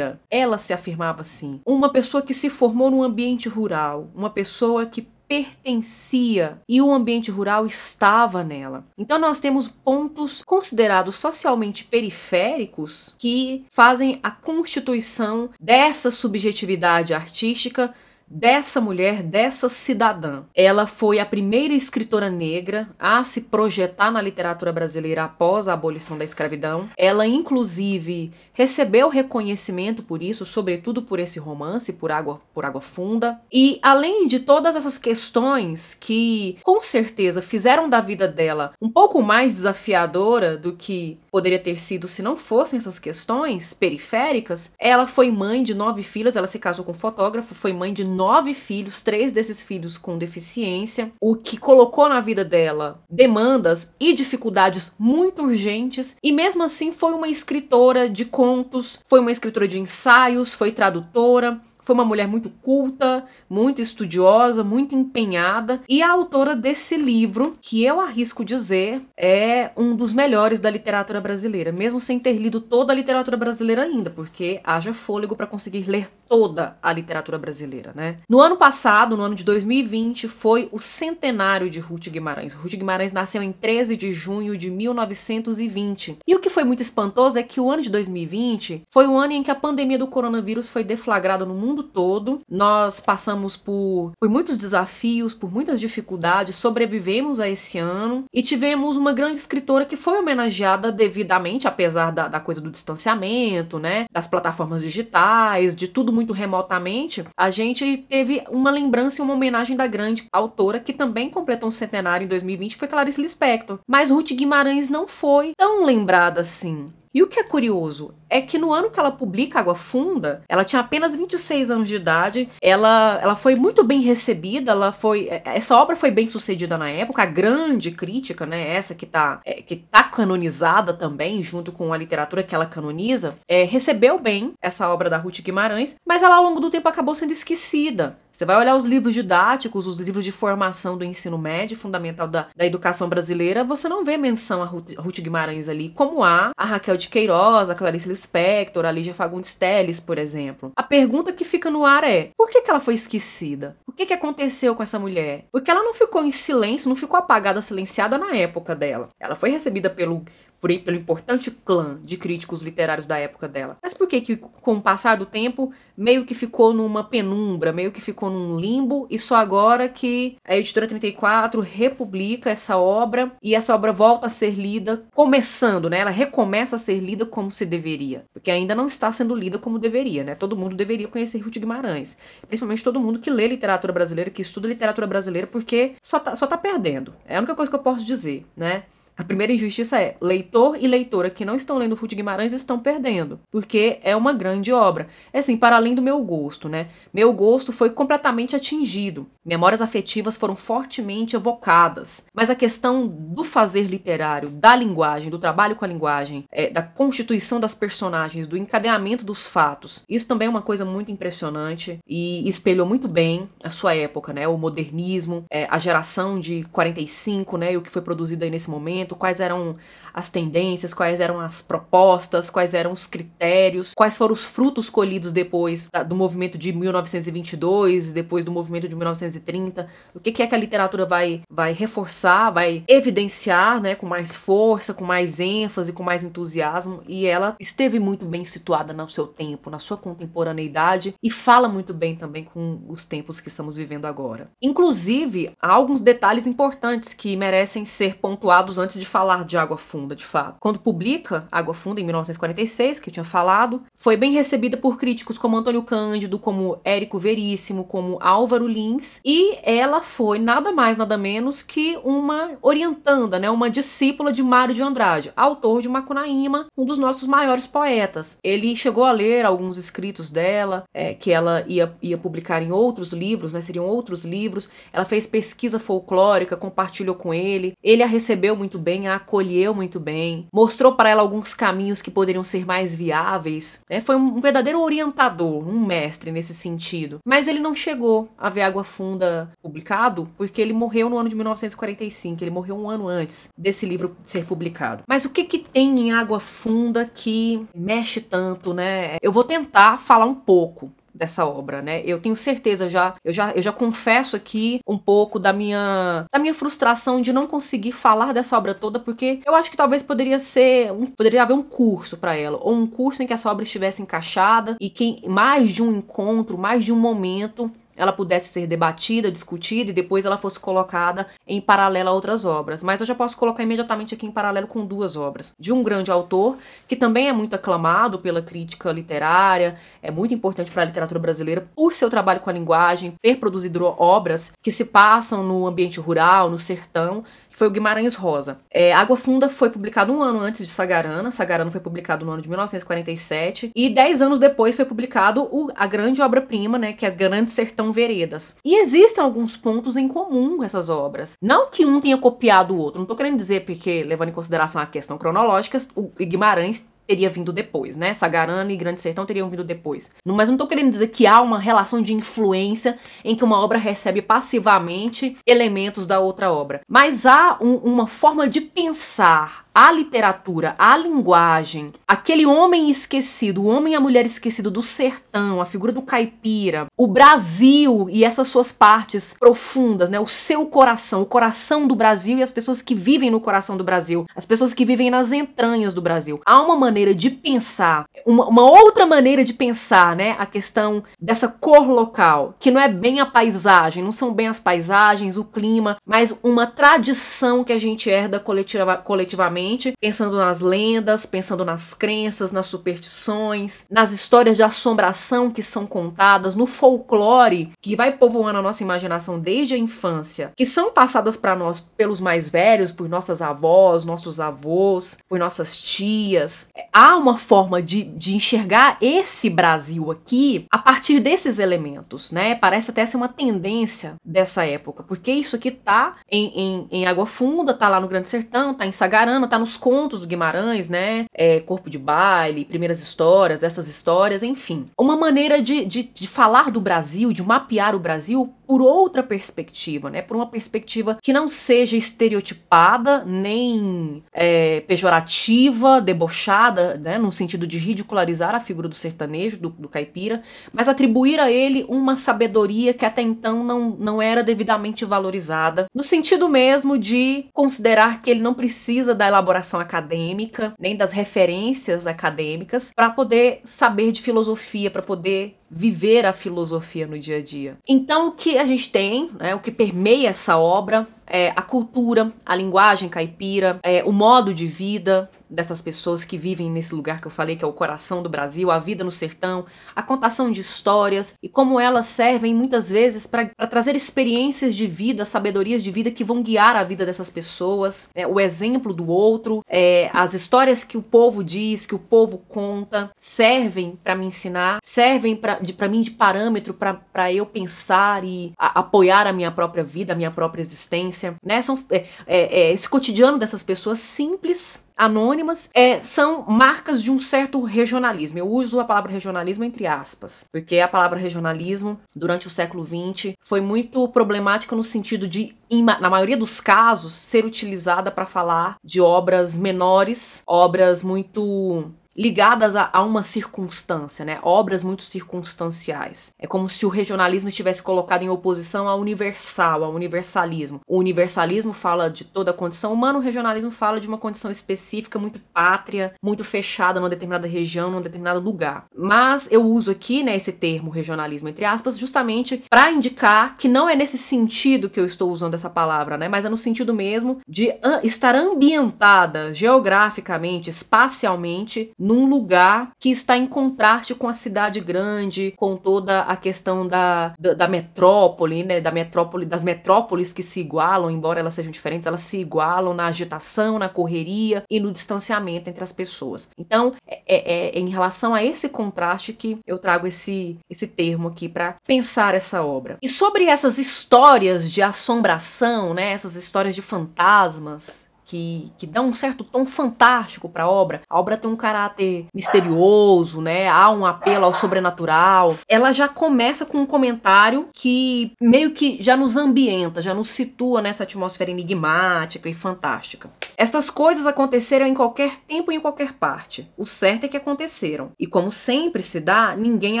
Ela 0.30 0.58
se 0.58 0.72
afirmava 0.72 1.20
assim. 1.20 1.60
Uma 1.66 1.90
pessoa 1.90 2.22
que 2.22 2.34
se 2.34 2.50
formou 2.50 2.90
num 2.90 3.02
ambiente 3.02 3.48
rural, 3.48 4.08
uma 4.14 4.30
pessoa 4.30 4.86
que 4.86 5.06
pertencia 5.32 6.60
e 6.68 6.82
o 6.82 6.92
ambiente 6.92 7.30
rural 7.30 7.64
estava 7.64 8.44
nela. 8.44 8.84
Então 8.98 9.18
nós 9.18 9.40
temos 9.40 9.66
pontos 9.66 10.42
considerados 10.44 11.16
socialmente 11.16 11.84
periféricos 11.84 13.14
que 13.18 13.64
fazem 13.70 14.20
a 14.22 14.30
constituição 14.30 15.48
dessa 15.58 16.10
subjetividade 16.10 17.14
artística 17.14 17.94
dessa 18.32 18.80
mulher, 18.80 19.22
dessa 19.22 19.68
cidadã. 19.68 20.44
Ela 20.54 20.86
foi 20.86 21.18
a 21.18 21.26
primeira 21.26 21.74
escritora 21.74 22.30
negra 22.30 22.88
a 22.98 23.22
se 23.24 23.42
projetar 23.42 24.10
na 24.10 24.22
literatura 24.22 24.72
brasileira 24.72 25.24
após 25.24 25.68
a 25.68 25.74
abolição 25.74 26.16
da 26.16 26.24
escravidão. 26.24 26.88
Ela, 26.96 27.26
inclusive, 27.26 28.32
recebeu 28.54 29.08
reconhecimento 29.08 30.02
por 30.02 30.22
isso, 30.22 30.46
sobretudo 30.46 31.02
por 31.02 31.18
esse 31.18 31.38
romance, 31.38 31.92
por 31.92 32.10
Água, 32.10 32.40
por 32.54 32.64
Água 32.64 32.80
Funda. 32.80 33.40
E 33.52 33.78
além 33.82 34.26
de 34.26 34.40
todas 34.40 34.74
essas 34.74 34.96
questões 34.96 35.94
que, 35.94 36.56
com 36.62 36.80
certeza, 36.80 37.42
fizeram 37.42 37.88
da 37.88 38.00
vida 38.00 38.26
dela 38.26 38.72
um 38.80 38.88
pouco 38.88 39.20
mais 39.20 39.54
desafiadora 39.54 40.56
do 40.56 40.72
que 40.72 41.18
poderia 41.30 41.58
ter 41.58 41.78
sido 41.78 42.08
se 42.08 42.22
não 42.22 42.36
fossem 42.36 42.78
essas 42.78 42.98
questões 42.98 43.74
periféricas, 43.74 44.72
ela 44.78 45.06
foi 45.06 45.30
mãe 45.30 45.62
de 45.62 45.74
nove 45.74 46.02
filhas, 46.02 46.36
ela 46.36 46.46
se 46.46 46.58
casou 46.58 46.84
com 46.84 46.92
um 46.92 46.94
fotógrafo, 46.94 47.54
foi 47.54 47.72
mãe 47.72 47.92
de 47.92 48.04
nove 48.04 48.21
filhos, 48.54 49.02
três 49.02 49.32
desses 49.32 49.62
filhos 49.62 49.96
com 49.98 50.18
deficiência, 50.18 51.12
o 51.20 51.36
que 51.36 51.56
colocou 51.56 52.08
na 52.08 52.20
vida 52.20 52.44
dela 52.44 53.02
demandas 53.10 53.94
e 53.98 54.12
dificuldades 54.12 54.94
muito 54.98 55.42
urgentes, 55.42 56.16
e 56.22 56.32
mesmo 56.32 56.62
assim 56.62 56.92
foi 56.92 57.12
uma 57.12 57.28
escritora 57.28 58.08
de 58.08 58.24
contos, 58.24 58.98
foi 59.06 59.20
uma 59.20 59.32
escritora 59.32 59.68
de 59.68 59.78
ensaios, 59.78 60.54
foi 60.54 60.72
tradutora, 60.72 61.60
foi 61.82 61.94
uma 61.94 62.04
mulher 62.04 62.26
muito 62.26 62.50
culta, 62.62 63.24
muito 63.50 63.82
estudiosa, 63.82 64.64
muito 64.64 64.94
empenhada 64.94 65.82
e 65.88 66.02
a 66.02 66.10
autora 66.10 66.56
desse 66.56 66.96
livro, 66.96 67.56
que 67.60 67.84
eu 67.84 68.00
arrisco 68.00 68.44
dizer 68.44 69.02
é 69.16 69.70
um 69.76 69.94
dos 69.94 70.12
melhores 70.12 70.60
da 70.60 70.70
literatura 70.70 71.20
brasileira, 71.20 71.72
mesmo 71.72 72.00
sem 72.00 72.18
ter 72.18 72.34
lido 72.34 72.60
toda 72.60 72.92
a 72.92 72.96
literatura 72.96 73.36
brasileira 73.36 73.82
ainda, 73.82 74.10
porque 74.10 74.60
haja 74.64 74.94
fôlego 74.94 75.36
para 75.36 75.46
conseguir 75.46 75.88
ler 75.88 76.08
toda 76.28 76.76
a 76.82 76.92
literatura 76.92 77.38
brasileira, 77.38 77.92
né? 77.94 78.18
No 78.28 78.40
ano 78.40 78.56
passado, 78.56 79.16
no 79.16 79.22
ano 79.22 79.34
de 79.34 79.44
2020, 79.44 80.28
foi 80.28 80.68
o 80.72 80.78
centenário 80.78 81.68
de 81.68 81.80
Ruth 81.80 82.08
Guimarães. 82.08 82.54
Ruth 82.54 82.74
Guimarães 82.74 83.12
nasceu 83.12 83.42
em 83.42 83.52
13 83.52 83.96
de 83.96 84.12
junho 84.12 84.56
de 84.56 84.70
1920. 84.70 86.18
E 86.26 86.34
o 86.34 86.40
que 86.40 86.50
foi 86.50 86.64
muito 86.64 86.80
espantoso 86.80 87.38
é 87.38 87.42
que 87.42 87.60
o 87.60 87.70
ano 87.70 87.82
de 87.82 87.90
2020 87.90 88.82
foi 88.90 89.06
o 89.06 89.16
ano 89.18 89.32
em 89.32 89.42
que 89.42 89.50
a 89.50 89.54
pandemia 89.54 89.98
do 89.98 90.06
coronavírus 90.06 90.68
foi 90.68 90.84
deflagrada 90.84 91.44
no 91.44 91.54
mundo 91.54 91.71
mundo 91.72 91.82
todo. 91.82 92.40
Nós 92.48 93.00
passamos 93.00 93.56
por, 93.56 94.12
por 94.20 94.28
muitos 94.28 94.56
desafios, 94.56 95.34
por 95.34 95.50
muitas 95.50 95.80
dificuldades, 95.80 96.56
sobrevivemos 96.56 97.40
a 97.40 97.48
esse 97.48 97.78
ano 97.78 98.24
e 98.32 98.42
tivemos 98.42 98.96
uma 98.96 99.12
grande 99.12 99.38
escritora 99.38 99.84
que 99.84 99.96
foi 99.96 100.18
homenageada 100.18 100.92
devidamente, 100.92 101.66
apesar 101.66 102.12
da, 102.12 102.28
da 102.28 102.38
coisa 102.38 102.60
do 102.60 102.70
distanciamento, 102.70 103.78
né? 103.78 104.04
Das 104.12 104.28
plataformas 104.28 104.82
digitais, 104.82 105.74
de 105.74 105.88
tudo 105.88 106.12
muito 106.12 106.32
remotamente. 106.32 107.24
A 107.36 107.50
gente 107.50 108.04
teve 108.08 108.44
uma 108.50 108.70
lembrança 108.70 109.20
e 109.20 109.24
uma 109.24 109.34
homenagem 109.34 109.76
da 109.76 109.86
grande 109.86 110.26
autora 110.32 110.78
que 110.78 110.92
também 110.92 111.30
completou 111.30 111.68
um 111.68 111.72
centenário 111.72 112.24
em 112.24 112.28
2020, 112.28 112.74
que 112.74 112.78
foi 112.78 112.88
Clarice 112.88 113.22
Lispector. 113.22 113.78
Mas 113.88 114.10
Ruth 114.10 114.32
Guimarães 114.32 114.88
não 114.88 115.08
foi 115.08 115.52
tão 115.56 115.84
lembrada 115.84 116.40
assim. 116.42 116.92
E 117.14 117.22
o 117.22 117.26
que 117.26 117.38
é 117.38 117.44
curioso 117.44 118.14
é 118.30 118.40
que 118.40 118.56
no 118.58 118.72
ano 118.72 118.90
que 118.90 118.98
ela 118.98 119.10
publica 119.10 119.58
Água 119.58 119.74
Funda, 119.74 120.42
ela 120.48 120.64
tinha 120.64 120.80
apenas 120.80 121.14
26 121.14 121.70
anos 121.70 121.86
de 121.86 121.96
idade, 121.96 122.48
ela, 122.62 123.18
ela 123.20 123.36
foi 123.36 123.54
muito 123.54 123.84
bem 123.84 124.00
recebida, 124.00 124.72
ela 124.72 124.90
foi 124.90 125.28
é, 125.28 125.42
essa 125.44 125.76
obra 125.76 125.94
foi 125.94 126.10
bem 126.10 126.26
sucedida 126.26 126.78
na 126.78 126.88
época, 126.88 127.22
a 127.22 127.26
grande 127.26 127.90
crítica, 127.90 128.46
né, 128.46 128.74
essa 128.74 128.94
que 128.94 129.04
tá, 129.04 129.40
é, 129.44 129.60
que 129.60 129.76
tá 129.76 130.02
canonizada 130.02 130.94
também, 130.94 131.42
junto 131.42 131.70
com 131.70 131.92
a 131.92 131.96
literatura 131.98 132.42
que 132.42 132.54
ela 132.54 132.64
canoniza, 132.64 133.38
é, 133.46 133.64
recebeu 133.64 134.18
bem 134.18 134.54
essa 134.62 134.88
obra 134.88 135.10
da 135.10 135.18
Ruth 135.18 135.42
Guimarães, 135.42 135.96
mas 136.06 136.22
ela 136.22 136.36
ao 136.36 136.44
longo 136.44 136.60
do 136.60 136.70
tempo 136.70 136.88
acabou 136.88 137.14
sendo 137.14 137.32
esquecida. 137.32 138.16
Você 138.32 138.46
vai 138.46 138.56
olhar 138.56 138.74
os 138.74 138.86
livros 138.86 139.12
didáticos, 139.12 139.86
os 139.86 139.98
livros 139.98 140.24
de 140.24 140.32
formação 140.32 140.96
do 140.96 141.04
ensino 141.04 141.36
médio 141.36 141.76
fundamental 141.76 142.26
da, 142.26 142.46
da 142.56 142.64
educação 142.64 143.06
brasileira, 143.06 143.62
você 143.62 143.90
não 143.90 144.06
vê 144.06 144.16
menção 144.16 144.62
a 144.62 144.64
Ruth, 144.64 144.94
Ruth 144.96 145.20
Guimarães 145.20 145.68
ali, 145.68 145.90
como 145.90 146.24
há 146.24 146.50
a 146.56 146.64
Raquel 146.64 146.96
de 147.02 147.08
Queiroz, 147.08 147.70
a 147.70 147.74
Clarice 147.74 148.08
Lispector, 148.08 148.84
a 148.84 148.90
Lígia 148.90 149.14
Fagundes 149.14 149.54
Telles, 149.54 150.00
por 150.00 150.18
exemplo. 150.18 150.72
A 150.76 150.82
pergunta 150.82 151.32
que 151.32 151.44
fica 151.44 151.70
no 151.70 151.84
ar 151.84 152.04
é: 152.04 152.30
por 152.36 152.48
que, 152.48 152.62
que 152.62 152.70
ela 152.70 152.80
foi 152.80 152.94
esquecida? 152.94 153.76
O 153.86 153.92
que, 153.92 154.06
que 154.06 154.14
aconteceu 154.14 154.74
com 154.74 154.82
essa 154.82 154.98
mulher? 154.98 155.46
Porque 155.52 155.70
ela 155.70 155.82
não 155.82 155.94
ficou 155.94 156.24
em 156.24 156.32
silêncio, 156.32 156.88
não 156.88 156.96
ficou 156.96 157.18
apagada, 157.18 157.60
silenciada 157.60 158.16
na 158.16 158.34
época 158.34 158.74
dela. 158.74 159.08
Ela 159.20 159.36
foi 159.36 159.50
recebida 159.50 159.90
pelo 159.90 160.24
por, 160.62 160.72
pelo 160.78 160.96
importante 160.96 161.50
clã 161.50 161.98
de 162.04 162.16
críticos 162.16 162.62
literários 162.62 163.06
da 163.06 163.18
época 163.18 163.48
dela. 163.48 163.76
Mas 163.82 163.92
por 163.92 164.06
que 164.06 164.20
que 164.20 164.36
com 164.36 164.76
o 164.76 164.80
passar 164.80 165.16
do 165.16 165.26
tempo 165.26 165.72
meio 165.96 166.24
que 166.24 166.34
ficou 166.34 166.72
numa 166.72 167.02
penumbra, 167.02 167.72
meio 167.72 167.90
que 167.90 168.00
ficou 168.00 168.30
num 168.30 168.58
limbo 168.58 169.08
e 169.10 169.18
só 169.18 169.36
agora 169.36 169.88
que 169.88 170.36
a 170.44 170.56
editora 170.56 170.86
34 170.86 171.60
republica 171.60 172.48
essa 172.48 172.76
obra 172.76 173.32
e 173.42 173.56
essa 173.56 173.74
obra 173.74 173.92
volta 173.92 174.28
a 174.28 174.30
ser 174.30 174.52
lida 174.54 175.04
começando, 175.12 175.90
né? 175.90 175.98
Ela 175.98 176.10
recomeça 176.10 176.76
a 176.76 176.78
ser 176.78 177.00
lida 177.00 177.26
como 177.26 177.50
se 177.50 177.66
deveria, 177.66 178.24
porque 178.32 178.50
ainda 178.50 178.74
não 178.74 178.86
está 178.86 179.12
sendo 179.12 179.34
lida 179.34 179.58
como 179.58 179.78
deveria, 179.78 180.22
né? 180.22 180.34
Todo 180.36 180.56
mundo 180.56 180.76
deveria 180.76 181.08
conhecer 181.08 181.38
Ruth 181.38 181.58
Guimarães, 181.58 182.16
principalmente 182.46 182.84
todo 182.84 183.00
mundo 183.00 183.18
que 183.18 183.30
lê 183.30 183.48
literatura 183.48 183.92
brasileira, 183.92 184.30
que 184.30 184.42
estuda 184.42 184.68
literatura 184.68 185.06
brasileira, 185.06 185.46
porque 185.46 185.96
só 186.00 186.20
tá, 186.20 186.36
só 186.36 186.46
tá 186.46 186.56
perdendo. 186.56 187.14
É 187.26 187.36
a 187.36 187.38
única 187.38 187.54
coisa 187.54 187.70
que 187.70 187.76
eu 187.76 187.82
posso 187.82 188.04
dizer, 188.04 188.46
né? 188.56 188.84
A 189.16 189.24
primeira 189.24 189.52
injustiça 189.52 190.00
é 190.00 190.16
leitor 190.20 190.76
e 190.80 190.86
leitora 190.88 191.28
que 191.28 191.44
não 191.44 191.54
estão 191.54 191.76
lendo 191.76 191.94
Ruth 191.94 192.14
Guimarães 192.14 192.52
estão 192.52 192.78
perdendo, 192.78 193.38
porque 193.50 193.98
é 194.02 194.16
uma 194.16 194.32
grande 194.32 194.72
obra. 194.72 195.06
É 195.32 195.38
assim, 195.38 195.56
para 195.56 195.76
além 195.76 195.94
do 195.94 196.00
meu 196.00 196.22
gosto, 196.22 196.68
né? 196.68 196.88
Meu 197.12 197.32
gosto 197.32 197.72
foi 197.72 197.90
completamente 197.90 198.56
atingido. 198.56 199.26
Memórias 199.44 199.82
afetivas 199.82 200.36
foram 200.36 200.56
fortemente 200.56 201.36
evocadas. 201.36 202.24
Mas 202.32 202.48
a 202.48 202.54
questão 202.54 203.06
do 203.06 203.44
fazer 203.44 203.82
literário, 203.82 204.48
da 204.48 204.74
linguagem, 204.74 205.30
do 205.30 205.38
trabalho 205.38 205.76
com 205.76 205.84
a 205.84 205.88
linguagem, 205.88 206.44
é, 206.50 206.70
da 206.70 206.82
constituição 206.82 207.60
das 207.60 207.74
personagens, 207.74 208.46
do 208.46 208.56
encadeamento 208.56 209.26
dos 209.26 209.46
fatos, 209.46 210.04
isso 210.08 210.26
também 210.26 210.46
é 210.46 210.50
uma 210.50 210.62
coisa 210.62 210.84
muito 210.84 211.10
impressionante 211.10 211.98
e 212.08 212.48
espelhou 212.48 212.86
muito 212.86 213.08
bem 213.08 213.48
a 213.62 213.70
sua 213.70 213.94
época, 213.94 214.32
né? 214.32 214.48
O 214.48 214.56
modernismo, 214.56 215.44
é, 215.50 215.66
a 215.68 215.78
geração 215.78 216.40
de 216.40 216.64
45, 216.72 217.56
né? 217.58 217.72
E 217.72 217.76
o 217.76 217.82
que 217.82 217.90
foi 217.90 218.00
produzido 218.00 218.44
aí 218.44 218.50
nesse 218.50 218.70
momento 218.70 219.01
movimento, 219.02 219.16
quais 219.16 219.40
eram 219.40 219.76
as 220.14 220.28
tendências, 220.28 220.92
quais 220.92 221.20
eram 221.20 221.40
as 221.40 221.62
propostas, 221.62 222.50
quais 222.50 222.74
eram 222.74 222.92
os 222.92 223.06
critérios, 223.06 223.92
quais 223.96 224.16
foram 224.18 224.34
os 224.34 224.44
frutos 224.44 224.90
colhidos 224.90 225.32
depois 225.32 225.88
do 226.06 226.14
movimento 226.14 226.58
de 226.58 226.72
1922, 226.72 228.12
depois 228.12 228.44
do 228.44 228.52
movimento 228.52 228.88
de 228.88 228.94
1930, 228.94 229.88
o 230.14 230.20
que 230.20 230.42
é 230.42 230.46
que 230.46 230.54
a 230.54 230.58
literatura 230.58 231.06
vai, 231.06 231.42
vai 231.50 231.72
reforçar, 231.72 232.50
vai 232.50 232.84
evidenciar, 232.86 233.80
né, 233.80 233.94
com 233.94 234.06
mais 234.06 234.36
força, 234.36 234.92
com 234.92 235.04
mais 235.04 235.40
ênfase, 235.40 235.92
com 235.92 236.02
mais 236.02 236.24
entusiasmo, 236.24 237.02
e 237.06 237.26
ela 237.26 237.56
esteve 237.58 237.98
muito 237.98 238.26
bem 238.26 238.44
situada 238.44 238.92
no 238.92 239.08
seu 239.08 239.26
tempo, 239.26 239.70
na 239.70 239.78
sua 239.78 239.96
contemporaneidade, 239.96 241.14
e 241.22 241.30
fala 241.30 241.68
muito 241.68 241.94
bem 241.94 242.14
também 242.14 242.44
com 242.44 242.82
os 242.86 243.04
tempos 243.04 243.40
que 243.40 243.48
estamos 243.48 243.76
vivendo 243.76 244.04
agora. 244.04 244.50
Inclusive, 244.60 245.52
há 245.60 245.72
alguns 245.72 246.02
detalhes 246.02 246.46
importantes 246.46 247.14
que 247.14 247.34
merecem 247.34 247.86
ser 247.86 248.16
pontuados 248.18 248.78
antes 248.78 248.91
de 249.00 249.06
falar 249.06 249.44
de 249.44 249.56
Água 249.56 249.78
Funda 249.78 250.02
Funda, 250.02 250.16
de 250.16 250.24
fato. 250.24 250.56
Quando 250.58 250.78
publica 250.78 251.46
Água 251.50 251.74
Funda, 251.74 252.00
em 252.00 252.04
1946, 252.04 252.98
que 252.98 253.08
eu 253.08 253.12
tinha 253.12 253.24
falado, 253.24 253.82
foi 253.94 254.16
bem 254.16 254.32
recebida 254.32 254.76
por 254.76 254.96
críticos 254.96 255.38
como 255.38 255.56
Antônio 255.56 255.82
Cândido, 255.82 256.38
como 256.38 256.80
Érico 256.84 257.18
Veríssimo, 257.18 257.84
como 257.84 258.18
Álvaro 258.20 258.66
Lins, 258.66 259.20
e 259.24 259.58
ela 259.62 260.00
foi 260.00 260.38
nada 260.38 260.72
mais, 260.72 260.98
nada 260.98 261.16
menos 261.16 261.62
que 261.62 261.98
uma 262.04 262.52
orientanda, 262.60 263.38
né, 263.38 263.50
uma 263.50 263.70
discípula 263.70 264.32
de 264.32 264.42
Mário 264.42 264.74
de 264.74 264.82
Andrade, 264.82 265.32
autor 265.36 265.82
de 265.82 265.88
Macunaíma, 265.88 266.66
um 266.76 266.84
dos 266.84 266.98
nossos 266.98 267.26
maiores 267.26 267.66
poetas. 267.66 268.38
Ele 268.42 268.74
chegou 268.74 269.04
a 269.04 269.12
ler 269.12 269.44
alguns 269.44 269.78
escritos 269.78 270.30
dela, 270.30 270.84
é, 270.92 271.14
que 271.14 271.30
ela 271.30 271.64
ia, 271.66 271.94
ia 272.02 272.18
publicar 272.18 272.62
em 272.62 272.72
outros 272.72 273.12
livros, 273.12 273.52
né, 273.52 273.60
seriam 273.60 273.86
outros 273.86 274.24
livros. 274.24 274.68
Ela 274.92 275.04
fez 275.04 275.26
pesquisa 275.26 275.78
folclórica, 275.78 276.56
compartilhou 276.56 277.14
com 277.14 277.32
ele. 277.32 277.74
Ele 277.82 278.02
a 278.02 278.06
recebeu 278.06 278.56
muito 278.56 278.78
bem, 278.82 279.08
a 279.08 279.16
acolheu 279.16 279.74
muito 279.74 279.98
bem, 280.00 280.46
mostrou 280.52 280.94
para 280.94 281.08
ela 281.08 281.22
alguns 281.22 281.54
caminhos 281.54 282.02
que 282.02 282.10
poderiam 282.10 282.44
ser 282.44 282.66
mais 282.66 282.94
viáveis. 282.94 283.80
Né? 283.88 284.00
Foi 284.00 284.16
um 284.16 284.40
verdadeiro 284.40 284.80
orientador, 284.80 285.66
um 285.66 285.86
mestre 285.86 286.32
nesse 286.32 286.52
sentido. 286.52 287.20
Mas 287.24 287.46
ele 287.46 287.60
não 287.60 287.74
chegou 287.74 288.28
a 288.36 288.50
ver 288.50 288.62
Água 288.62 288.84
Funda 288.84 289.50
publicado 289.62 290.28
porque 290.36 290.60
ele 290.60 290.72
morreu 290.72 291.08
no 291.08 291.16
ano 291.16 291.28
de 291.28 291.36
1945. 291.36 292.42
Ele 292.42 292.50
morreu 292.50 292.76
um 292.76 292.90
ano 292.90 293.08
antes 293.08 293.48
desse 293.56 293.86
livro 293.86 294.16
ser 294.24 294.44
publicado. 294.44 295.04
Mas 295.08 295.24
o 295.24 295.30
que 295.30 295.44
que 295.44 295.58
tem 295.58 296.00
em 296.00 296.12
Água 296.12 296.40
Funda 296.40 297.10
que 297.12 297.66
mexe 297.74 298.20
tanto, 298.20 298.74
né? 298.74 299.16
Eu 299.22 299.32
vou 299.32 299.44
tentar 299.44 299.98
falar 299.98 300.26
um 300.26 300.34
pouco 300.34 300.90
dessa 301.14 301.46
obra, 301.46 301.82
né? 301.82 302.02
Eu 302.04 302.20
tenho 302.20 302.36
certeza 302.36 302.88
já, 302.88 303.14
eu 303.24 303.32
já, 303.32 303.52
eu 303.52 303.62
já 303.62 303.72
confesso 303.72 304.36
aqui 304.36 304.80
um 304.86 304.98
pouco 304.98 305.38
da 305.38 305.52
minha 305.52 306.24
da 306.32 306.38
minha 306.38 306.54
frustração 306.54 307.20
de 307.20 307.32
não 307.32 307.46
conseguir 307.46 307.92
falar 307.92 308.32
dessa 308.32 308.56
obra 308.56 308.74
toda, 308.74 308.98
porque 308.98 309.40
eu 309.46 309.54
acho 309.54 309.70
que 309.70 309.76
talvez 309.76 310.02
poderia 310.02 310.38
ser, 310.38 310.92
um, 310.92 311.06
poderia 311.06 311.42
haver 311.42 311.54
um 311.54 311.62
curso 311.62 312.16
para 312.16 312.34
ela, 312.34 312.58
ou 312.60 312.74
um 312.74 312.86
curso 312.86 313.22
em 313.22 313.26
que 313.26 313.32
essa 313.32 313.50
obra 313.50 313.64
estivesse 313.64 314.02
encaixada 314.02 314.76
e 314.80 314.88
que 314.88 315.22
mais 315.28 315.70
de 315.70 315.82
um 315.82 315.92
encontro, 315.92 316.58
mais 316.58 316.84
de 316.84 316.92
um 316.92 316.98
momento 316.98 317.70
ela 318.02 318.12
pudesse 318.12 318.48
ser 318.48 318.66
debatida, 318.66 319.30
discutida 319.30 319.90
e 319.90 319.94
depois 319.94 320.24
ela 320.24 320.36
fosse 320.36 320.58
colocada 320.58 321.26
em 321.46 321.60
paralelo 321.60 322.08
a 322.08 322.12
outras 322.12 322.44
obras. 322.44 322.82
Mas 322.82 323.00
eu 323.00 323.06
já 323.06 323.14
posso 323.14 323.36
colocar 323.36 323.62
imediatamente 323.62 324.14
aqui 324.14 324.26
em 324.26 324.30
paralelo 324.30 324.66
com 324.66 324.84
duas 324.84 325.16
obras. 325.16 325.54
De 325.58 325.72
um 325.72 325.82
grande 325.82 326.10
autor, 326.10 326.56
que 326.88 326.96
também 326.96 327.28
é 327.28 327.32
muito 327.32 327.54
aclamado 327.54 328.18
pela 328.18 328.42
crítica 328.42 328.90
literária, 328.90 329.76
é 330.02 330.10
muito 330.10 330.34
importante 330.34 330.70
para 330.70 330.82
a 330.82 330.86
literatura 330.86 331.20
brasileira 331.20 331.68
por 331.74 331.94
seu 331.94 332.10
trabalho 332.10 332.40
com 332.40 332.50
a 332.50 332.52
linguagem, 332.52 333.14
ter 333.20 333.36
produzido 333.36 333.84
obras 333.84 334.52
que 334.62 334.72
se 334.72 334.86
passam 334.86 335.42
no 335.42 335.66
ambiente 335.66 336.00
rural, 336.00 336.50
no 336.50 336.58
sertão, 336.58 337.24
que 337.52 337.58
foi 337.58 337.68
o 337.68 337.70
Guimarães 337.70 338.14
Rosa. 338.14 338.58
É, 338.70 338.92
Água 338.94 339.16
Funda 339.16 339.48
foi 339.48 339.68
publicado 339.68 340.10
um 340.10 340.22
ano 340.22 340.40
antes 340.40 340.64
de 340.64 340.72
Sagarana. 340.72 341.30
Sagarana 341.30 341.70
foi 341.70 341.80
publicado 341.80 342.24
no 342.24 342.32
ano 342.32 342.40
de 342.40 342.48
1947. 342.48 343.70
E 343.76 343.90
dez 343.90 344.22
anos 344.22 344.40
depois 344.40 344.74
foi 344.74 344.86
publicado 344.86 345.42
o, 345.42 345.68
a 345.76 345.86
grande 345.86 346.22
obra-prima, 346.22 346.78
né? 346.78 346.94
Que 346.94 347.04
é 347.04 347.10
Grande 347.10 347.52
Sertão 347.52 347.92
Veredas. 347.92 348.56
E 348.64 348.80
existem 348.80 349.22
alguns 349.22 349.54
pontos 349.54 349.96
em 349.96 350.08
comum 350.08 350.56
com 350.56 350.64
essas 350.64 350.88
obras. 350.88 351.36
Não 351.42 351.70
que 351.70 351.84
um 351.84 352.00
tenha 352.00 352.16
copiado 352.16 352.74
o 352.74 352.78
outro. 352.78 352.98
Não 352.98 353.06
tô 353.06 353.14
querendo 353.14 353.36
dizer 353.36 353.66
porque, 353.66 354.02
levando 354.02 354.30
em 354.30 354.32
consideração 354.32 354.80
a 354.80 354.86
questão 354.86 355.18
cronológica, 355.18 355.76
o 355.94 356.10
Guimarães 356.18 356.86
teria 357.06 357.28
vindo 357.28 357.52
depois, 357.52 357.96
né? 357.96 358.14
Sagarana 358.14 358.72
e 358.72 358.76
Grande 358.76 359.02
Sertão 359.02 359.26
teriam 359.26 359.48
vindo 359.50 359.64
depois. 359.64 360.12
Mas 360.24 360.48
não 360.48 360.54
estou 360.54 360.68
querendo 360.68 360.90
dizer 360.90 361.08
que 361.08 361.26
há 361.26 361.40
uma 361.40 361.58
relação 361.58 362.00
de 362.00 362.14
influência 362.14 362.98
em 363.24 363.34
que 363.36 363.44
uma 363.44 363.60
obra 363.60 363.78
recebe 363.78 364.22
passivamente 364.22 365.36
elementos 365.46 366.06
da 366.06 366.20
outra 366.20 366.52
obra. 366.52 366.80
Mas 366.88 367.26
há 367.26 367.58
um, 367.60 367.76
uma 367.76 368.06
forma 368.06 368.48
de 368.48 368.60
pensar 368.60 369.61
a 369.74 369.90
literatura, 369.90 370.74
a 370.78 370.96
linguagem, 370.96 371.92
aquele 372.06 372.44
homem 372.44 372.90
esquecido, 372.90 373.62
o 373.62 373.66
homem 373.66 373.94
e 373.94 373.96
a 373.96 374.00
mulher 374.00 374.26
esquecido 374.26 374.70
do 374.70 374.82
sertão, 374.82 375.60
a 375.60 375.66
figura 375.66 375.92
do 375.92 376.02
caipira, 376.02 376.86
o 376.96 377.06
Brasil 377.06 378.06
e 378.10 378.24
essas 378.24 378.48
suas 378.48 378.70
partes 378.70 379.34
profundas, 379.38 380.10
né? 380.10 380.20
O 380.20 380.26
seu 380.26 380.66
coração, 380.66 381.22
o 381.22 381.26
coração 381.26 381.86
do 381.86 381.94
Brasil 381.94 382.38
e 382.38 382.42
as 382.42 382.52
pessoas 382.52 382.82
que 382.82 382.94
vivem 382.94 383.30
no 383.30 383.40
coração 383.40 383.76
do 383.76 383.84
Brasil, 383.84 384.26
as 384.36 384.44
pessoas 384.44 384.74
que 384.74 384.84
vivem 384.84 385.10
nas 385.10 385.32
entranhas 385.32 385.94
do 385.94 386.02
Brasil. 386.02 386.40
Há 386.44 386.60
uma 386.60 386.76
maneira 386.76 387.14
de 387.14 387.30
pensar, 387.30 388.04
uma, 388.26 388.46
uma 388.46 388.70
outra 388.70 389.06
maneira 389.06 389.44
de 389.44 389.54
pensar, 389.54 390.14
né? 390.14 390.36
A 390.38 390.46
questão 390.46 391.02
dessa 391.20 391.48
cor 391.48 391.88
local, 391.88 392.54
que 392.58 392.70
não 392.70 392.80
é 392.80 392.88
bem 392.88 393.20
a 393.20 393.26
paisagem, 393.26 394.04
não 394.04 394.12
são 394.12 394.34
bem 394.34 394.48
as 394.48 394.60
paisagens, 394.60 395.36
o 395.36 395.44
clima, 395.44 395.96
mas 396.04 396.36
uma 396.42 396.66
tradição 396.66 397.64
que 397.64 397.72
a 397.72 397.78
gente 397.78 398.10
herda 398.10 398.38
coletiva, 398.38 398.96
coletivamente 398.96 399.61
pensando 400.00 400.36
nas 400.36 400.60
lendas, 400.60 401.26
pensando 401.26 401.64
nas 401.64 401.94
crenças, 401.94 402.52
nas 402.52 402.66
superstições, 402.66 403.84
nas 403.90 404.12
histórias 404.12 404.56
de 404.56 404.62
assombração 404.62 405.50
que 405.50 405.62
são 405.62 405.86
contadas, 405.86 406.56
no 406.56 406.66
folclore 406.66 407.72
que 407.80 407.96
vai 407.96 408.12
povoando 408.12 408.58
a 408.58 408.62
nossa 408.62 408.82
imaginação 408.82 409.38
desde 409.38 409.74
a 409.74 409.78
infância, 409.78 410.52
que 410.56 410.66
são 410.66 410.92
passadas 410.92 411.36
para 411.36 411.56
nós 411.56 411.80
pelos 411.80 412.20
mais 412.20 412.50
velhos, 412.50 412.92
por 412.92 413.08
nossas 413.08 413.42
avós, 413.42 414.04
nossos 414.04 414.40
avós, 414.40 415.18
por 415.28 415.38
nossas 415.38 415.80
tias. 415.80 416.68
Há 416.92 417.16
uma 417.16 417.38
forma 417.38 417.82
de, 417.82 418.02
de 418.02 418.34
enxergar 418.34 418.98
esse 419.00 419.48
Brasil 419.48 420.10
aqui 420.10 420.66
a 420.70 420.78
partir 420.78 421.20
desses 421.20 421.58
elementos, 421.58 422.30
né? 422.30 422.54
Parece 422.54 422.90
até 422.90 423.04
ser 423.06 423.16
uma 423.16 423.28
tendência 423.28 424.16
dessa 424.24 424.64
época, 424.64 425.02
porque 425.02 425.32
isso 425.32 425.56
aqui 425.56 425.70
tá 425.70 426.16
em, 426.30 426.46
em, 426.54 426.88
em 426.90 427.06
Água 427.06 427.26
Funda, 427.26 427.74
tá 427.74 427.88
lá 427.88 428.00
no 428.00 428.08
Grande 428.08 428.30
Sertão, 428.30 428.74
tá 428.74 428.86
em 428.86 428.92
Sagarana, 428.92 429.48
tá 429.52 429.58
nos 429.58 429.76
contos 429.76 430.20
do 430.20 430.26
Guimarães, 430.26 430.88
né? 430.88 431.26
É, 431.34 431.60
Corpo 431.60 431.90
de 431.90 431.98
Baile, 431.98 432.64
Primeiras 432.64 433.02
Histórias, 433.02 433.62
essas 433.62 433.86
histórias, 433.86 434.42
enfim. 434.42 434.86
Uma 434.98 435.14
maneira 435.14 435.60
de, 435.60 435.84
de, 435.84 436.04
de 436.04 436.26
falar 436.26 436.70
do 436.70 436.80
Brasil, 436.80 437.34
de 437.34 437.42
mapear 437.42 437.94
o 437.94 437.98
Brasil 437.98 438.50
por 438.72 438.80
outra 438.80 439.22
perspectiva, 439.22 440.08
né? 440.08 440.22
Por 440.22 440.34
uma 440.34 440.46
perspectiva 440.46 441.18
que 441.22 441.30
não 441.30 441.46
seja 441.46 441.94
estereotipada, 441.94 443.22
nem 443.22 444.24
é, 444.32 444.80
pejorativa, 444.80 446.00
debochada, 446.00 446.96
né? 446.96 447.18
No 447.18 447.30
sentido 447.30 447.66
de 447.66 447.76
ridicularizar 447.76 448.54
a 448.54 448.60
figura 448.60 448.88
do 448.88 448.94
sertanejo, 448.94 449.58
do, 449.58 449.68
do 449.68 449.90
caipira, 449.90 450.40
mas 450.72 450.88
atribuir 450.88 451.38
a 451.38 451.52
ele 451.52 451.84
uma 451.86 452.16
sabedoria 452.16 452.94
que 452.94 453.04
até 453.04 453.20
então 453.20 453.62
não, 453.62 453.90
não 453.90 454.22
era 454.22 454.42
devidamente 454.42 455.04
valorizada, 455.04 455.84
no 455.94 456.02
sentido 456.02 456.48
mesmo 456.48 456.96
de 456.96 457.44
considerar 457.52 458.22
que 458.22 458.30
ele 458.30 458.40
não 458.40 458.54
precisa 458.54 459.14
da 459.14 459.28
elaboração 459.28 459.80
acadêmica, 459.80 460.72
nem 460.78 460.96
das 460.96 461.12
referências 461.12 462.06
acadêmicas, 462.06 462.90
para 462.96 463.10
poder 463.10 463.60
saber 463.64 464.12
de 464.12 464.22
filosofia, 464.22 464.90
para 464.90 465.02
poder 465.02 465.58
viver 465.74 466.26
a 466.26 466.32
filosofia 466.32 467.06
no 467.06 467.18
dia 467.18 467.38
a 467.38 467.42
dia. 467.42 467.78
Então, 467.88 468.28
o 468.28 468.32
que 468.32 468.58
a 468.58 468.66
gente 468.66 468.92
tem, 468.92 469.30
né, 469.40 469.54
o 469.54 469.60
que 469.60 469.70
permeia 469.70 470.28
essa 470.28 470.58
obra 470.58 471.08
é 471.26 471.52
a 471.54 471.62
cultura, 471.62 472.32
a 472.44 472.54
linguagem 472.54 473.08
caipira, 473.08 473.78
é, 473.82 474.02
o 474.04 474.12
modo 474.12 474.52
de 474.52 474.66
vida, 474.66 475.30
dessas 475.52 475.82
pessoas 475.82 476.24
que 476.24 476.38
vivem 476.38 476.70
nesse 476.70 476.94
lugar 476.94 477.20
que 477.20 477.26
eu 477.26 477.30
falei 477.30 477.56
que 477.56 477.64
é 477.64 477.68
o 477.68 477.72
coração 477.72 478.22
do 478.22 478.28
Brasil, 478.28 478.70
a 478.70 478.78
vida 478.78 479.04
no 479.04 479.12
sertão, 479.12 479.66
a 479.94 480.02
contação 480.02 480.50
de 480.50 480.62
histórias 480.62 481.34
e 481.42 481.48
como 481.48 481.78
elas 481.78 482.06
servem 482.06 482.54
muitas 482.54 482.88
vezes 482.88 483.26
para 483.26 483.46
trazer 483.68 483.94
experiências 483.94 484.74
de 484.74 484.86
vida, 484.86 485.24
sabedorias 485.24 485.84
de 485.84 485.90
vida 485.90 486.10
que 486.10 486.24
vão 486.24 486.42
guiar 486.42 486.74
a 486.74 486.82
vida 486.82 487.04
dessas 487.04 487.28
pessoas, 487.28 488.08
né? 488.16 488.26
o 488.26 488.40
exemplo 488.40 488.94
do 488.94 489.08
outro, 489.08 489.62
é, 489.68 490.10
as 490.14 490.32
histórias 490.32 490.82
que 490.82 490.96
o 490.96 491.02
povo 491.02 491.44
diz, 491.44 491.84
que 491.84 491.94
o 491.94 491.98
povo 491.98 492.38
conta, 492.48 493.10
servem 493.16 493.98
para 494.02 494.14
me 494.14 494.24
ensinar, 494.24 494.78
servem 494.82 495.36
para 495.36 495.88
mim 495.88 496.00
de 496.00 496.12
parâmetro 496.12 496.72
para 496.72 497.32
eu 497.32 497.44
pensar 497.44 498.24
e 498.24 498.52
a, 498.56 498.80
apoiar 498.80 499.26
a 499.26 499.32
minha 499.32 499.50
própria 499.50 499.84
vida, 499.84 500.14
a 500.14 500.16
minha 500.16 500.30
própria 500.30 500.62
existência, 500.62 501.11
né? 501.44 501.62
São, 501.62 501.78
é, 501.90 502.06
é, 502.26 502.60
é 502.60 502.72
esse 502.72 502.88
cotidiano 502.88 503.38
dessas 503.38 503.62
pessoas 503.62 503.98
simples 503.98 504.84
anônimas, 504.96 505.70
é, 505.74 506.00
são 506.00 506.44
marcas 506.46 507.02
de 507.02 507.10
um 507.10 507.18
certo 507.18 507.62
regionalismo. 507.62 508.38
Eu 508.38 508.48
uso 508.48 508.78
a 508.78 508.84
palavra 508.84 509.10
regionalismo 509.10 509.64
entre 509.64 509.86
aspas, 509.86 510.46
porque 510.52 510.78
a 510.78 510.88
palavra 510.88 511.18
regionalismo, 511.18 511.98
durante 512.14 512.46
o 512.46 512.50
século 512.50 512.86
XX, 512.86 513.34
foi 513.42 513.60
muito 513.60 514.06
problemática 514.08 514.76
no 514.76 514.84
sentido 514.84 515.26
de, 515.26 515.54
na 515.70 516.10
maioria 516.10 516.36
dos 516.36 516.60
casos, 516.60 517.12
ser 517.12 517.44
utilizada 517.44 518.10
para 518.10 518.26
falar 518.26 518.76
de 518.84 519.00
obras 519.00 519.56
menores, 519.58 520.42
obras 520.46 521.02
muito 521.02 521.90
ligadas 522.16 522.76
a, 522.76 522.90
a, 522.92 523.02
uma 523.02 523.22
circunstância, 523.22 524.24
né? 524.24 524.38
Obras 524.42 524.84
muito 524.84 525.02
circunstanciais. 525.02 526.32
É 526.38 526.46
como 526.46 526.68
se 526.68 526.84
o 526.84 526.88
regionalismo 526.88 527.48
estivesse 527.48 527.82
colocado 527.82 528.22
em 528.22 528.28
oposição 528.28 528.88
ao 528.88 529.00
universal, 529.00 529.84
ao 529.84 529.92
universalismo. 529.92 530.80
O 530.86 530.98
universalismo 530.98 531.72
fala 531.72 532.10
de 532.10 532.24
toda 532.24 532.50
a 532.50 532.54
condição 532.54 532.92
humana, 532.92 533.18
o 533.18 533.22
regionalismo 533.22 533.70
fala 533.70 534.00
de 534.00 534.08
uma 534.08 534.18
condição 534.18 534.50
específica, 534.50 535.18
muito 535.18 535.40
pátria, 535.52 536.14
muito 536.22 536.44
fechada 536.44 537.00
numa 537.00 537.08
determinada 537.08 537.46
região, 537.46 537.90
num 537.90 538.00
determinado 538.00 538.40
lugar. 538.40 538.86
Mas 538.96 539.50
eu 539.50 539.62
uso 539.64 539.90
aqui, 539.90 540.22
né, 540.22 540.36
esse 540.36 540.52
termo 540.52 540.90
regionalismo 540.90 541.48
entre 541.48 541.64
aspas, 541.64 541.98
justamente 541.98 542.64
para 542.68 542.90
indicar 542.90 543.56
que 543.56 543.68
não 543.68 543.88
é 543.88 543.94
nesse 543.94 544.18
sentido 544.18 544.90
que 544.90 544.98
eu 544.98 545.04
estou 545.04 545.30
usando 545.30 545.54
essa 545.54 545.70
palavra, 545.70 546.16
né? 546.16 546.28
Mas 546.28 546.44
é 546.44 546.48
no 546.48 546.58
sentido 546.58 546.92
mesmo 546.92 547.40
de 547.48 547.72
estar 548.02 548.34
ambientada 548.34 549.52
geograficamente, 549.54 550.70
espacialmente 550.70 551.92
num 552.02 552.28
lugar 552.28 552.90
que 552.98 553.10
está 553.10 553.36
em 553.36 553.46
contraste 553.46 554.12
com 554.12 554.28
a 554.28 554.34
cidade 554.34 554.80
grande, 554.80 555.54
com 555.56 555.76
toda 555.76 556.22
a 556.22 556.36
questão 556.36 556.86
da, 556.86 557.32
da, 557.38 557.54
da, 557.54 557.68
metrópole, 557.68 558.64
né? 558.64 558.80
Da 558.80 558.90
metrópole, 558.90 559.46
das 559.46 559.62
metrópoles 559.62 560.32
que 560.32 560.42
se 560.42 560.58
igualam, 560.58 561.12
embora 561.12 561.38
elas 561.38 561.54
sejam 561.54 561.70
diferentes, 561.70 562.04
elas 562.04 562.22
se 562.22 562.38
igualam 562.38 562.92
na 562.92 563.06
agitação, 563.06 563.78
na 563.78 563.88
correria 563.88 564.64
e 564.68 564.80
no 564.80 564.90
distanciamento 564.90 565.70
entre 565.70 565.84
as 565.84 565.92
pessoas. 565.92 566.50
Então, 566.58 566.92
é, 567.06 567.22
é, 567.26 567.76
é 567.76 567.78
em 567.78 567.88
relação 567.88 568.34
a 568.34 568.42
esse 568.42 568.68
contraste 568.68 569.32
que 569.32 569.60
eu 569.64 569.78
trago 569.78 570.04
esse, 570.04 570.58
esse 570.68 570.88
termo 570.88 571.28
aqui 571.28 571.48
para 571.48 571.76
pensar 571.86 572.34
essa 572.34 572.64
obra. 572.64 572.98
E 573.00 573.08
sobre 573.08 573.44
essas 573.44 573.78
histórias 573.78 574.72
de 574.72 574.82
assombração, 574.82 575.94
né? 575.94 576.10
Essas 576.10 576.34
histórias 576.34 576.74
de 576.74 576.82
fantasmas 576.82 578.10
que, 578.32 578.72
que 578.78 578.86
dá 578.86 579.02
um 579.02 579.12
certo 579.12 579.44
tom 579.44 579.66
fantástico 579.66 580.48
para 580.48 580.64
a 580.64 580.70
obra. 580.70 581.02
A 581.06 581.20
obra 581.20 581.36
tem 581.36 581.50
um 581.50 581.56
caráter 581.56 582.24
misterioso, 582.34 583.42
né? 583.42 583.68
Há 583.68 583.90
um 583.90 584.06
apelo 584.06 584.46
ao 584.46 584.54
sobrenatural. 584.54 585.58
Ela 585.68 585.92
já 585.92 586.08
começa 586.08 586.64
com 586.64 586.78
um 586.78 586.86
comentário 586.86 587.68
que 587.74 588.32
meio 588.40 588.70
que 588.70 588.96
já 589.02 589.18
nos 589.18 589.36
ambienta, 589.36 590.00
já 590.00 590.14
nos 590.14 590.30
situa 590.30 590.80
nessa 590.80 591.02
atmosfera 591.02 591.50
enigmática 591.50 592.48
e 592.48 592.54
fantástica. 592.54 593.28
Estas 593.54 593.90
coisas 593.90 594.24
aconteceram 594.24 594.86
em 594.86 594.94
qualquer 594.94 595.36
tempo 595.46 595.70
e 595.70 595.76
em 595.76 595.80
qualquer 595.80 596.14
parte. 596.14 596.70
O 596.74 596.86
certo 596.86 597.24
é 597.24 597.28
que 597.28 597.36
aconteceram. 597.36 598.12
E 598.18 598.26
como 598.26 598.50
sempre 598.50 599.02
se 599.02 599.20
dá, 599.20 599.54
ninguém 599.54 600.00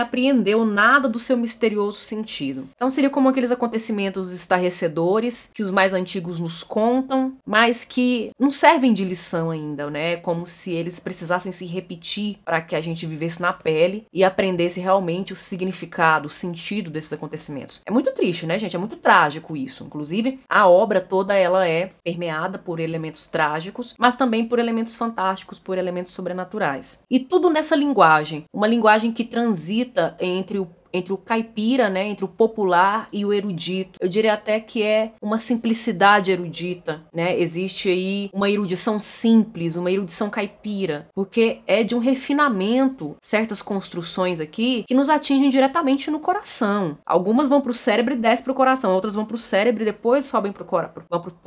apreendeu 0.00 0.64
nada 0.64 1.06
do 1.06 1.18
seu 1.18 1.36
misterioso 1.36 1.98
sentido. 1.98 2.66
Então 2.74 2.90
seria 2.90 3.10
como 3.10 3.28
aqueles 3.28 3.52
acontecimentos 3.52 4.32
estarrecedores 4.32 5.50
que 5.52 5.62
os 5.62 5.70
mais 5.70 5.92
antigos 5.92 6.40
nos 6.40 6.62
contam, 6.62 7.34
mas 7.44 7.84
que 7.84 8.21
não 8.38 8.50
servem 8.50 8.92
de 8.92 9.04
lição 9.04 9.50
ainda, 9.50 9.90
né? 9.90 10.16
Como 10.16 10.46
se 10.46 10.72
eles 10.72 11.00
precisassem 11.00 11.52
se 11.52 11.66
repetir 11.66 12.38
para 12.44 12.60
que 12.60 12.76
a 12.76 12.80
gente 12.80 13.06
vivesse 13.06 13.40
na 13.40 13.52
pele 13.52 14.06
e 14.12 14.22
aprendesse 14.22 14.80
realmente 14.80 15.32
o 15.32 15.36
significado, 15.36 16.26
o 16.26 16.30
sentido 16.30 16.90
desses 16.90 17.12
acontecimentos. 17.12 17.80
É 17.86 17.90
muito 17.90 18.12
triste, 18.12 18.46
né, 18.46 18.58
gente? 18.58 18.76
É 18.76 18.78
muito 18.78 18.96
trágico 18.96 19.56
isso. 19.56 19.84
Inclusive, 19.84 20.40
a 20.48 20.68
obra 20.68 21.00
toda 21.00 21.34
ela 21.34 21.66
é 21.66 21.92
permeada 22.04 22.58
por 22.58 22.80
elementos 22.80 23.26
trágicos, 23.26 23.94
mas 23.98 24.16
também 24.16 24.46
por 24.46 24.58
elementos 24.58 24.96
fantásticos, 24.96 25.58
por 25.58 25.78
elementos 25.78 26.12
sobrenaturais. 26.12 27.00
E 27.10 27.18
tudo 27.18 27.50
nessa 27.50 27.76
linguagem, 27.76 28.44
uma 28.52 28.66
linguagem 28.66 29.12
que 29.12 29.24
transita 29.24 30.16
entre 30.20 30.58
o 30.58 30.66
entre 30.92 31.12
o 31.12 31.18
caipira, 31.18 31.88
né, 31.88 32.08
entre 32.08 32.24
o 32.24 32.28
popular 32.28 33.08
e 33.12 33.24
o 33.24 33.32
erudito. 33.32 33.98
Eu 34.00 34.08
diria 34.08 34.34
até 34.34 34.60
que 34.60 34.82
é 34.82 35.12
uma 35.20 35.38
simplicidade 35.38 36.30
erudita, 36.30 37.02
né? 37.12 37.38
Existe 37.38 37.88
aí 37.88 38.30
uma 38.32 38.50
erudição 38.50 38.98
simples, 38.98 39.76
uma 39.76 39.90
erudição 39.90 40.28
caipira, 40.30 41.08
porque 41.14 41.60
é 41.66 41.82
de 41.82 41.94
um 41.94 41.98
refinamento 41.98 43.16
certas 43.22 43.62
construções 43.62 44.40
aqui 44.40 44.84
que 44.86 44.94
nos 44.94 45.08
atingem 45.08 45.50
diretamente 45.50 46.10
no 46.10 46.20
coração. 46.20 46.98
Algumas 47.06 47.48
vão 47.48 47.60
para 47.60 47.70
o 47.70 47.74
cérebro 47.74 48.14
e 48.14 48.16
descem 48.16 48.44
para 48.44 48.52
o 48.52 48.56
coração, 48.56 48.92
outras 48.92 49.14
vão 49.14 49.24
para 49.24 49.36
o 49.36 49.38
cérebro 49.38 49.82
e 49.82 49.86
depois 49.86 50.24
sobem 50.24 50.52
para 50.52 50.62
o 50.62 50.66
cora 50.66 50.92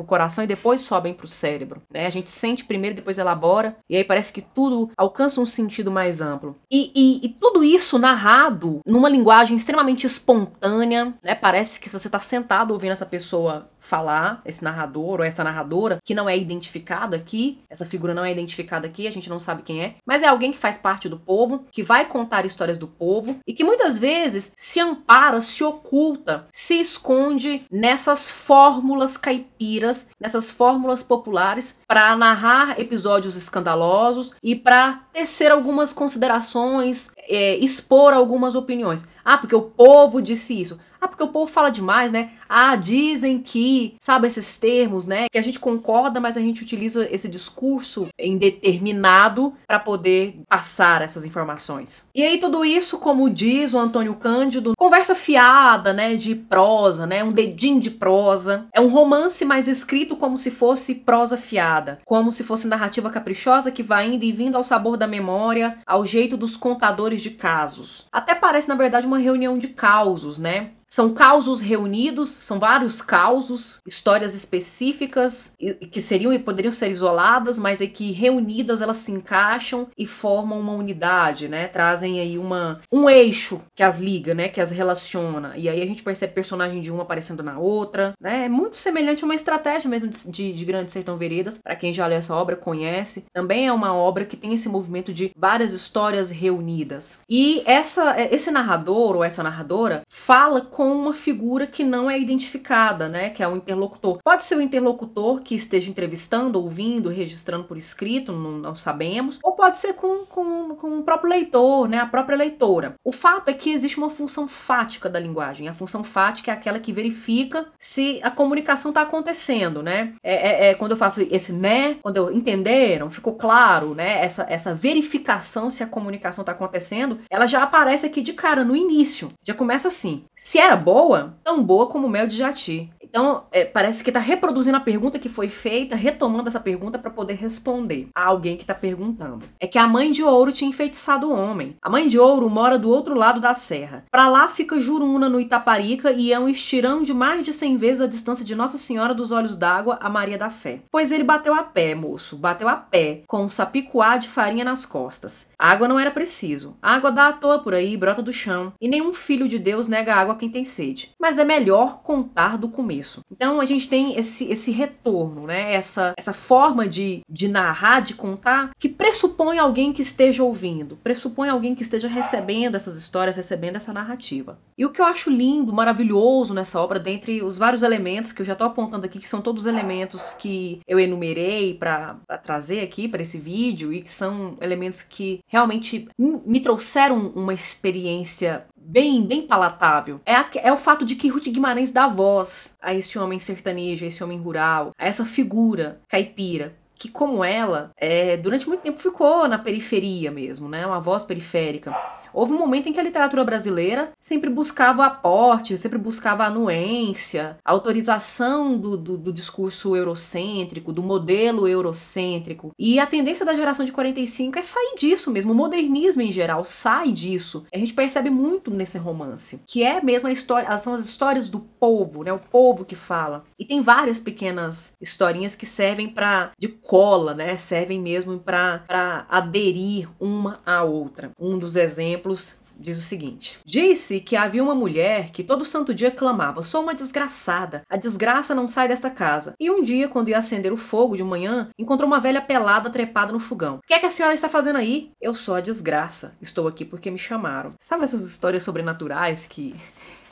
coração 0.05 0.43
e 0.43 0.47
depois 0.47 0.81
sobem 0.81 1.13
para 1.13 1.25
o 1.25 1.29
cérebro, 1.29 1.81
né? 1.91 2.05
A 2.05 2.09
gente 2.09 2.31
sente 2.31 2.63
primeiro, 2.63 2.95
depois 2.95 3.17
elabora 3.17 3.75
e 3.89 3.97
aí 3.97 4.03
parece 4.03 4.31
que 4.31 4.41
tudo 4.41 4.89
alcança 4.95 5.41
um 5.41 5.45
sentido 5.45 5.91
mais 5.91 6.21
amplo. 6.21 6.55
E, 6.71 6.91
e, 6.95 7.25
e 7.25 7.29
tudo 7.29 7.63
isso 7.63 7.99
narrado 7.99 8.79
numa 8.85 9.09
linguagem 9.09 9.34
linguagem 9.35 9.57
extremamente 9.57 10.07
espontânea, 10.07 11.13
né? 11.21 11.35
Parece 11.35 11.79
que 11.79 11.89
você 11.89 12.07
está 12.07 12.19
sentado 12.19 12.71
ouvindo 12.71 12.91
essa 12.91 13.05
pessoa 13.05 13.69
falar, 13.85 14.41
esse 14.45 14.63
narrador 14.63 15.19
ou 15.19 15.23
essa 15.23 15.43
narradora, 15.43 15.99
que 16.03 16.15
não 16.15 16.27
é 16.27 16.37
identificado 16.37 17.15
aqui, 17.15 17.59
essa 17.69 17.85
figura 17.85 18.13
não 18.13 18.25
é 18.25 18.31
identificada 18.31 18.87
aqui, 18.87 19.07
a 19.07 19.11
gente 19.11 19.29
não 19.29 19.39
sabe 19.39 19.63
quem 19.63 19.81
é, 19.81 19.95
mas 20.05 20.23
é 20.23 20.27
alguém 20.27 20.51
que 20.51 20.57
faz 20.57 20.77
parte 20.77 21.07
do 21.07 21.17
povo, 21.17 21.65
que 21.71 21.83
vai 21.83 22.05
contar 22.05 22.45
histórias 22.45 22.77
do 22.77 22.87
povo 22.87 23.37
e 23.47 23.53
que 23.53 23.63
muitas 23.63 23.99
vezes 23.99 24.51
se 24.55 24.79
ampara, 24.79 25.41
se 25.41 25.63
oculta, 25.63 26.47
se 26.51 26.79
esconde 26.79 27.63
nessas 27.71 28.29
fórmulas 28.29 29.17
caipiras, 29.17 30.09
nessas 30.19 30.49
fórmulas 30.49 31.03
populares 31.03 31.79
para 31.87 32.15
narrar 32.15 32.79
episódios 32.79 33.35
escandalosos 33.35 34.35
e 34.41 34.55
para 34.55 35.03
tecer 35.13 35.51
algumas 35.51 35.93
considerações, 35.93 37.11
é, 37.17 37.55
expor 37.57 38.13
algumas 38.13 38.55
opiniões. 38.55 39.07
Ah, 39.23 39.37
porque 39.37 39.55
o 39.55 39.61
povo 39.61 40.21
disse 40.21 40.59
isso. 40.59 40.79
Ah, 41.01 41.07
porque 41.07 41.23
o 41.23 41.27
povo 41.27 41.51
fala 41.51 41.69
demais, 41.69 42.11
né? 42.11 42.31
Ah, 42.47 42.75
dizem 42.75 43.39
que, 43.39 43.95
sabe, 43.99 44.27
esses 44.27 44.55
termos, 44.55 45.05
né? 45.05 45.27
Que 45.31 45.37
a 45.37 45.41
gente 45.41 45.59
concorda, 45.59 46.19
mas 46.19 46.37
a 46.37 46.41
gente 46.41 46.63
utiliza 46.63 47.07
esse 47.11 47.27
discurso 47.27 48.07
indeterminado 48.19 49.53
para 49.67 49.79
poder 49.79 50.39
passar 50.47 51.01
essas 51.01 51.25
informações. 51.25 52.07
E 52.13 52.23
aí, 52.23 52.37
tudo 52.37 52.63
isso, 52.63 52.99
como 52.99 53.29
diz 53.29 53.73
o 53.73 53.79
Antônio 53.79 54.15
Cândido, 54.15 54.73
conversa 54.77 55.15
fiada, 55.15 55.93
né? 55.93 56.15
De 56.15 56.35
prosa, 56.35 57.05
né? 57.05 57.23
Um 57.23 57.31
dedinho 57.31 57.79
de 57.79 57.91
prosa. 57.91 58.67
É 58.73 58.79
um 58.79 58.89
romance, 58.89 59.43
mas 59.43 59.67
escrito 59.67 60.15
como 60.15 60.37
se 60.37 60.51
fosse 60.51 60.95
prosa 60.95 61.37
fiada, 61.37 61.99
como 62.05 62.31
se 62.31 62.43
fosse 62.43 62.67
narrativa 62.67 63.09
caprichosa 63.09 63.71
que 63.71 63.83
vai 63.83 64.07
indo 64.07 64.23
e 64.23 64.31
vindo 64.31 64.55
ao 64.55 64.63
sabor 64.63 64.97
da 64.97 65.07
memória, 65.07 65.77
ao 65.85 66.05
jeito 66.05 66.37
dos 66.37 66.55
contadores 66.55 67.21
de 67.21 67.31
casos. 67.31 68.07
Até 68.11 68.35
parece, 68.35 68.67
na 68.67 68.75
verdade, 68.75 69.07
uma 69.07 69.17
reunião 69.17 69.57
de 69.57 69.69
causos, 69.69 70.37
né? 70.37 70.71
São 70.87 71.13
causos 71.13 71.61
reunidos, 71.61 72.34
são 72.41 72.59
vários 72.59 73.01
causos, 73.01 73.79
histórias 73.85 74.35
específicas 74.35 75.53
que 75.91 76.01
seriam 76.01 76.33
e 76.33 76.39
poderiam 76.39 76.71
ser 76.71 76.89
isoladas, 76.89 77.57
mas 77.57 77.81
é 77.81 77.87
que 77.87 78.11
reunidas 78.11 78.81
elas 78.81 78.97
se 78.97 79.11
encaixam 79.11 79.87
e 79.97 80.05
formam 80.05 80.59
uma 80.59 80.73
unidade, 80.73 81.47
né? 81.47 81.67
Trazem 81.67 82.19
aí 82.19 82.37
uma 82.37 82.81
um 82.91 83.09
eixo 83.09 83.61
que 83.75 83.83
as 83.83 83.99
liga, 83.99 84.33
né? 84.33 84.49
Que 84.49 84.61
as 84.61 84.71
relaciona. 84.71 85.53
E 85.55 85.69
aí 85.69 85.81
a 85.81 85.85
gente 85.85 86.03
percebe 86.03 86.33
personagem 86.33 86.81
de 86.81 86.91
uma 86.91 87.03
aparecendo 87.03 87.43
na 87.43 87.57
outra, 87.57 88.13
né? 88.19 88.45
É 88.45 88.49
muito 88.49 88.77
semelhante 88.77 89.23
a 89.23 89.25
uma 89.25 89.35
estratégia 89.35 89.89
mesmo 89.89 90.09
de, 90.09 90.31
de, 90.31 90.53
de 90.53 90.65
Grande 90.65 90.91
Sertão 90.91 91.17
Veredas. 91.17 91.59
Para 91.63 91.75
quem 91.75 91.93
já 91.93 92.05
leu 92.07 92.17
essa 92.17 92.35
obra 92.35 92.55
conhece. 92.55 93.25
Também 93.33 93.67
é 93.67 93.73
uma 93.73 93.93
obra 93.93 94.25
que 94.25 94.37
tem 94.37 94.53
esse 94.53 94.69
movimento 94.69 95.13
de 95.13 95.31
várias 95.37 95.73
histórias 95.73 96.31
reunidas. 96.31 97.19
E 97.29 97.63
essa 97.65 98.15
esse 98.31 98.51
narrador 98.51 99.15
ou 99.15 99.23
essa 99.23 99.43
narradora 99.43 100.03
fala 100.07 100.61
com 100.61 100.91
uma 100.91 101.13
figura 101.13 101.67
que 101.67 101.83
não 101.83 102.09
é 102.09 102.19
identificada, 102.25 103.07
né? 103.07 103.29
Que 103.29 103.41
é 103.41 103.47
o 103.47 103.55
interlocutor. 103.55 104.19
Pode 104.23 104.43
ser 104.43 104.57
o 104.57 104.61
interlocutor 104.61 105.41
que 105.41 105.55
esteja 105.55 105.89
entrevistando, 105.89 106.61
ouvindo, 106.61 107.09
registrando 107.09 107.63
por 107.63 107.77
escrito, 107.77 108.31
não, 108.31 108.51
não 108.51 108.75
sabemos, 108.75 109.39
ou 109.43 109.53
pode 109.53 109.79
ser 109.79 109.93
com, 109.93 110.25
com, 110.25 110.75
com 110.75 110.99
o 110.99 111.03
próprio 111.03 111.29
leitor, 111.29 111.87
né? 111.87 111.99
A 111.99 112.05
própria 112.05 112.37
leitora. 112.37 112.95
O 113.03 113.11
fato 113.11 113.49
é 113.49 113.53
que 113.53 113.71
existe 113.71 113.97
uma 113.97 114.09
função 114.09 114.47
fática 114.47 115.09
da 115.09 115.19
linguagem. 115.19 115.67
A 115.67 115.73
função 115.73 116.03
fática 116.03 116.51
é 116.51 116.53
aquela 116.53 116.79
que 116.79 116.91
verifica 116.91 117.67
se 117.79 118.19
a 118.23 118.31
comunicação 118.31 118.89
está 118.89 119.01
acontecendo, 119.01 119.81
né? 119.81 120.13
É, 120.23 120.33
é, 120.33 120.69
é, 120.69 120.73
quando 120.73 120.91
eu 120.91 120.97
faço 120.97 121.21
esse 121.31 121.53
né, 121.53 121.95
quando 122.01 122.17
eu 122.17 122.31
entenderam, 122.31 123.09
ficou 123.09 123.35
claro, 123.35 123.93
né? 123.95 124.23
Essa, 124.23 124.45
essa 124.49 124.73
verificação 124.73 125.69
se 125.69 125.83
a 125.83 125.87
comunicação 125.87 126.41
está 126.41 126.51
acontecendo, 126.51 127.19
ela 127.29 127.45
já 127.45 127.63
aparece 127.63 128.05
aqui 128.05 128.21
de 128.21 128.33
cara 128.33 128.63
no 128.63 128.75
início. 128.75 129.31
Já 129.41 129.53
começa 129.53 129.87
assim. 129.87 130.23
Se 130.35 130.59
era 130.59 130.75
boa, 130.75 131.37
tão 131.43 131.63
boa 131.63 131.87
como 131.87 132.07
mel 132.15 132.27
de 132.27 132.35
jati. 132.35 132.89
Então, 133.15 133.45
é, 133.49 133.63
parece 133.63 134.03
que 134.03 134.09
está 134.09 134.19
reproduzindo 134.19 134.75
a 134.75 134.81
pergunta 134.81 135.17
que 135.17 135.29
foi 135.29 135.47
feita, 135.47 135.95
retomando 135.95 136.49
essa 136.49 136.59
pergunta 136.59 136.99
para 136.99 137.09
poder 137.09 137.35
responder 137.35 138.09
a 138.13 138.25
alguém 138.25 138.57
que 138.57 138.63
está 138.63 138.73
perguntando. 138.73 139.45
É 139.57 139.65
que 139.65 139.77
a 139.77 139.87
mãe 139.87 140.11
de 140.11 140.21
ouro 140.21 140.51
tinha 140.51 140.69
enfeitiçado 140.69 141.29
o 141.29 141.33
homem. 141.33 141.77
A 141.81 141.89
mãe 141.89 142.09
de 142.09 142.19
ouro 142.19 142.49
mora 142.49 142.77
do 142.77 142.89
outro 142.89 143.15
lado 143.15 143.39
da 143.39 143.53
serra. 143.53 144.03
Para 144.11 144.27
lá 144.27 144.49
fica 144.49 144.77
Juruna, 144.77 145.29
no 145.29 145.39
Itaparica, 145.39 146.11
e 146.11 146.33
é 146.33 146.37
um 146.37 146.49
estirão 146.49 147.01
de 147.01 147.13
mais 147.13 147.45
de 147.45 147.53
100 147.53 147.77
vezes 147.77 148.01
a 148.01 148.07
distância 148.07 148.43
de 148.43 148.53
Nossa 148.53 148.77
Senhora 148.77 149.13
dos 149.13 149.31
Olhos 149.31 149.55
d'Água 149.55 149.97
a 150.01 150.09
Maria 150.09 150.37
da 150.37 150.49
Fé. 150.49 150.81
Pois 150.91 151.09
ele 151.09 151.23
bateu 151.23 151.53
a 151.53 151.63
pé, 151.63 151.95
moço, 151.95 152.35
bateu 152.35 152.67
a 152.67 152.75
pé, 152.75 153.23
com 153.27 153.45
um 153.45 153.49
sapicuá 153.49 154.17
de 154.17 154.27
farinha 154.27 154.65
nas 154.65 154.85
costas. 154.85 155.51
A 155.57 155.71
água 155.71 155.87
não 155.87 155.97
era 155.97 156.11
preciso. 156.11 156.75
A 156.81 156.95
água 156.95 157.13
dá 157.13 157.29
à 157.29 157.33
toa 157.33 157.59
por 157.59 157.73
aí, 157.73 157.95
brota 157.95 158.21
do 158.21 158.33
chão, 158.33 158.73
e 158.81 158.89
nenhum 158.89 159.13
filho 159.13 159.47
de 159.47 159.57
Deus 159.57 159.87
nega 159.87 160.13
água 160.13 160.33
a 160.33 160.37
quem 160.37 160.49
tem 160.49 160.65
sede. 160.65 161.11
Mas 161.17 161.39
é 161.39 161.45
melhor 161.45 162.01
contar 162.03 162.57
do 162.57 162.67
começo. 162.67 163.04
Então 163.31 163.59
a 163.59 163.65
gente 163.65 163.87
tem 163.87 164.17
esse, 164.17 164.45
esse 164.51 164.71
retorno, 164.71 165.47
né? 165.47 165.73
Essa, 165.73 166.13
essa 166.17 166.33
forma 166.33 166.87
de, 166.87 167.21
de 167.29 167.47
narrar, 167.47 168.01
de 168.01 168.13
contar, 168.13 168.71
que 168.79 168.89
pressupõe 168.89 169.57
alguém 169.57 169.93
que 169.93 170.01
esteja 170.01 170.43
ouvindo, 170.43 170.97
pressupõe 170.97 171.49
alguém 171.49 171.75
que 171.75 171.83
esteja 171.83 172.07
recebendo 172.07 172.75
essas 172.75 172.97
histórias, 172.97 173.35
recebendo 173.35 173.75
essa 173.75 173.93
narrativa. 173.93 174.57
E 174.77 174.85
o 174.85 174.91
que 174.91 175.01
eu 175.01 175.05
acho 175.05 175.29
lindo, 175.29 175.73
maravilhoso 175.73 176.53
nessa 176.53 176.79
obra, 176.79 176.99
dentre 176.99 177.41
os 177.41 177.57
vários 177.57 177.83
elementos 177.83 178.31
que 178.31 178.41
eu 178.41 178.45
já 178.45 178.53
estou 178.53 178.67
apontando 178.67 179.05
aqui, 179.05 179.19
que 179.19 179.27
são 179.27 179.41
todos 179.41 179.65
elementos 179.65 180.33
que 180.33 180.79
eu 180.87 180.99
enumerei 180.99 181.73
para 181.73 182.17
trazer 182.43 182.81
aqui 182.81 183.07
para 183.07 183.21
esse 183.21 183.37
vídeo 183.37 183.93
e 183.93 184.01
que 184.01 184.11
são 184.11 184.57
elementos 184.61 185.01
que 185.01 185.39
realmente 185.47 186.07
me 186.17 186.59
trouxeram 186.59 187.31
uma 187.35 187.53
experiência 187.53 188.65
bem, 188.85 189.25
bem 189.25 189.41
palatável. 189.41 190.21
É, 190.25 190.35
a, 190.35 190.49
é 190.55 190.71
o 190.71 190.77
fato 190.77 191.05
de 191.05 191.15
que 191.15 191.27
Ruth 191.27 191.47
Guimarães 191.47 191.91
dá 191.91 192.07
voz 192.07 192.77
a 192.81 192.93
esse 192.93 193.17
homem 193.17 193.39
sertanejo, 193.39 194.05
a 194.05 194.07
esse 194.07 194.23
homem 194.23 194.39
rural, 194.39 194.91
a 194.97 195.07
essa 195.07 195.25
figura 195.25 195.99
caipira 196.07 196.75
que 196.97 197.09
como 197.09 197.43
ela, 197.43 197.91
é, 197.97 198.37
durante 198.37 198.67
muito 198.67 198.81
tempo 198.81 199.01
ficou 199.01 199.47
na 199.47 199.57
periferia 199.57 200.31
mesmo, 200.31 200.69
né? 200.69 200.85
Uma 200.87 200.99
voz 200.99 201.23
periférica. 201.23 201.93
Houve 202.35 202.51
um 202.51 202.57
momento 202.57 202.89
em 202.89 202.93
que 202.93 202.99
a 202.99 203.03
literatura 203.03 203.45
brasileira 203.45 204.11
sempre 204.19 204.49
buscava 204.49 205.05
aporte, 205.05 205.77
sempre 205.77 205.97
buscava 205.97 206.43
anuência, 206.43 207.57
autorização 207.63 208.77
do, 208.77 208.97
do, 208.97 209.17
do 209.17 209.31
discurso 209.31 209.95
eurocêntrico, 209.95 210.91
do 210.91 211.01
modelo 211.01 211.65
eurocêntrico. 211.65 212.73
E 212.77 212.99
a 212.99 213.07
tendência 213.07 213.45
da 213.45 213.55
geração 213.55 213.85
de 213.85 213.93
45 213.93 214.59
é 214.59 214.61
sair 214.61 214.95
disso 214.97 215.31
mesmo. 215.31 215.53
O 215.53 215.55
modernismo 215.55 216.21
em 216.21 216.31
geral 216.31 216.65
sai 216.65 217.13
disso. 217.13 217.65
A 217.73 217.77
gente 217.77 217.93
percebe 217.93 218.29
muito 218.29 218.69
nesse 218.69 218.97
romance, 218.97 219.61
que 219.65 219.81
é 219.81 220.01
mesmo 220.01 220.27
a 220.27 220.31
história, 220.31 220.77
são 220.77 220.93
as 220.93 221.05
histórias 221.05 221.47
do 221.47 221.61
povo, 221.61 222.21
né? 222.21 222.33
O 222.33 222.39
povo 222.39 222.83
que 222.83 222.95
fala. 222.95 223.45
E 223.57 223.63
tem 223.63 223.81
várias 223.81 224.19
pequenas 224.19 224.97
historinhas 224.99 225.55
que 225.55 225.65
servem 225.65 226.09
para 226.09 226.51
de 226.59 226.67
cola, 226.67 227.33
né? 227.33 227.55
Servem 227.55 228.01
mesmo 228.01 228.37
para 228.39 228.83
aderir 229.29 230.09
uma 230.19 230.59
à 230.65 230.83
outra. 230.83 231.31
Um 231.39 231.57
dos 231.57 231.77
exemplos 232.25 232.65
diz 232.77 232.97
o 232.97 233.01
seguinte: 233.01 233.59
Disse 233.65 234.19
que 234.19 234.35
havia 234.35 234.63
uma 234.63 234.75
mulher 234.75 235.31
que 235.31 235.43
todo 235.43 235.65
santo 235.65 235.93
dia 235.93 236.11
clamava: 236.11 236.63
Sou 236.63 236.83
uma 236.83 236.93
desgraçada, 236.93 237.83
a 237.89 237.97
desgraça 237.97 238.53
não 238.53 238.67
sai 238.67 238.87
desta 238.87 239.09
casa. 239.09 239.55
E 239.59 239.71
um 239.71 239.81
dia, 239.81 240.07
quando 240.07 240.29
ia 240.29 240.37
acender 240.37 240.71
o 240.71 240.77
fogo 240.77 241.15
de 241.15 241.23
manhã, 241.23 241.69
encontrou 241.77 242.07
uma 242.07 242.19
velha 242.19 242.41
pelada 242.41 242.89
trepada 242.89 243.31
no 243.31 243.39
fogão. 243.39 243.75
O 243.77 243.87
que 243.87 243.93
é 243.93 243.99
que 243.99 244.05
a 244.05 244.09
senhora 244.09 244.35
está 244.35 244.49
fazendo 244.49 244.77
aí? 244.77 245.11
Eu 245.21 245.33
sou 245.33 245.55
a 245.55 245.61
desgraça. 245.61 246.35
Estou 246.41 246.67
aqui 246.67 246.83
porque 246.83 247.11
me 247.11 247.17
chamaram. 247.17 247.73
Sabe 247.79 248.03
essas 248.03 248.21
histórias 248.21 248.63
sobrenaturais 248.63 249.45
que 249.45 249.75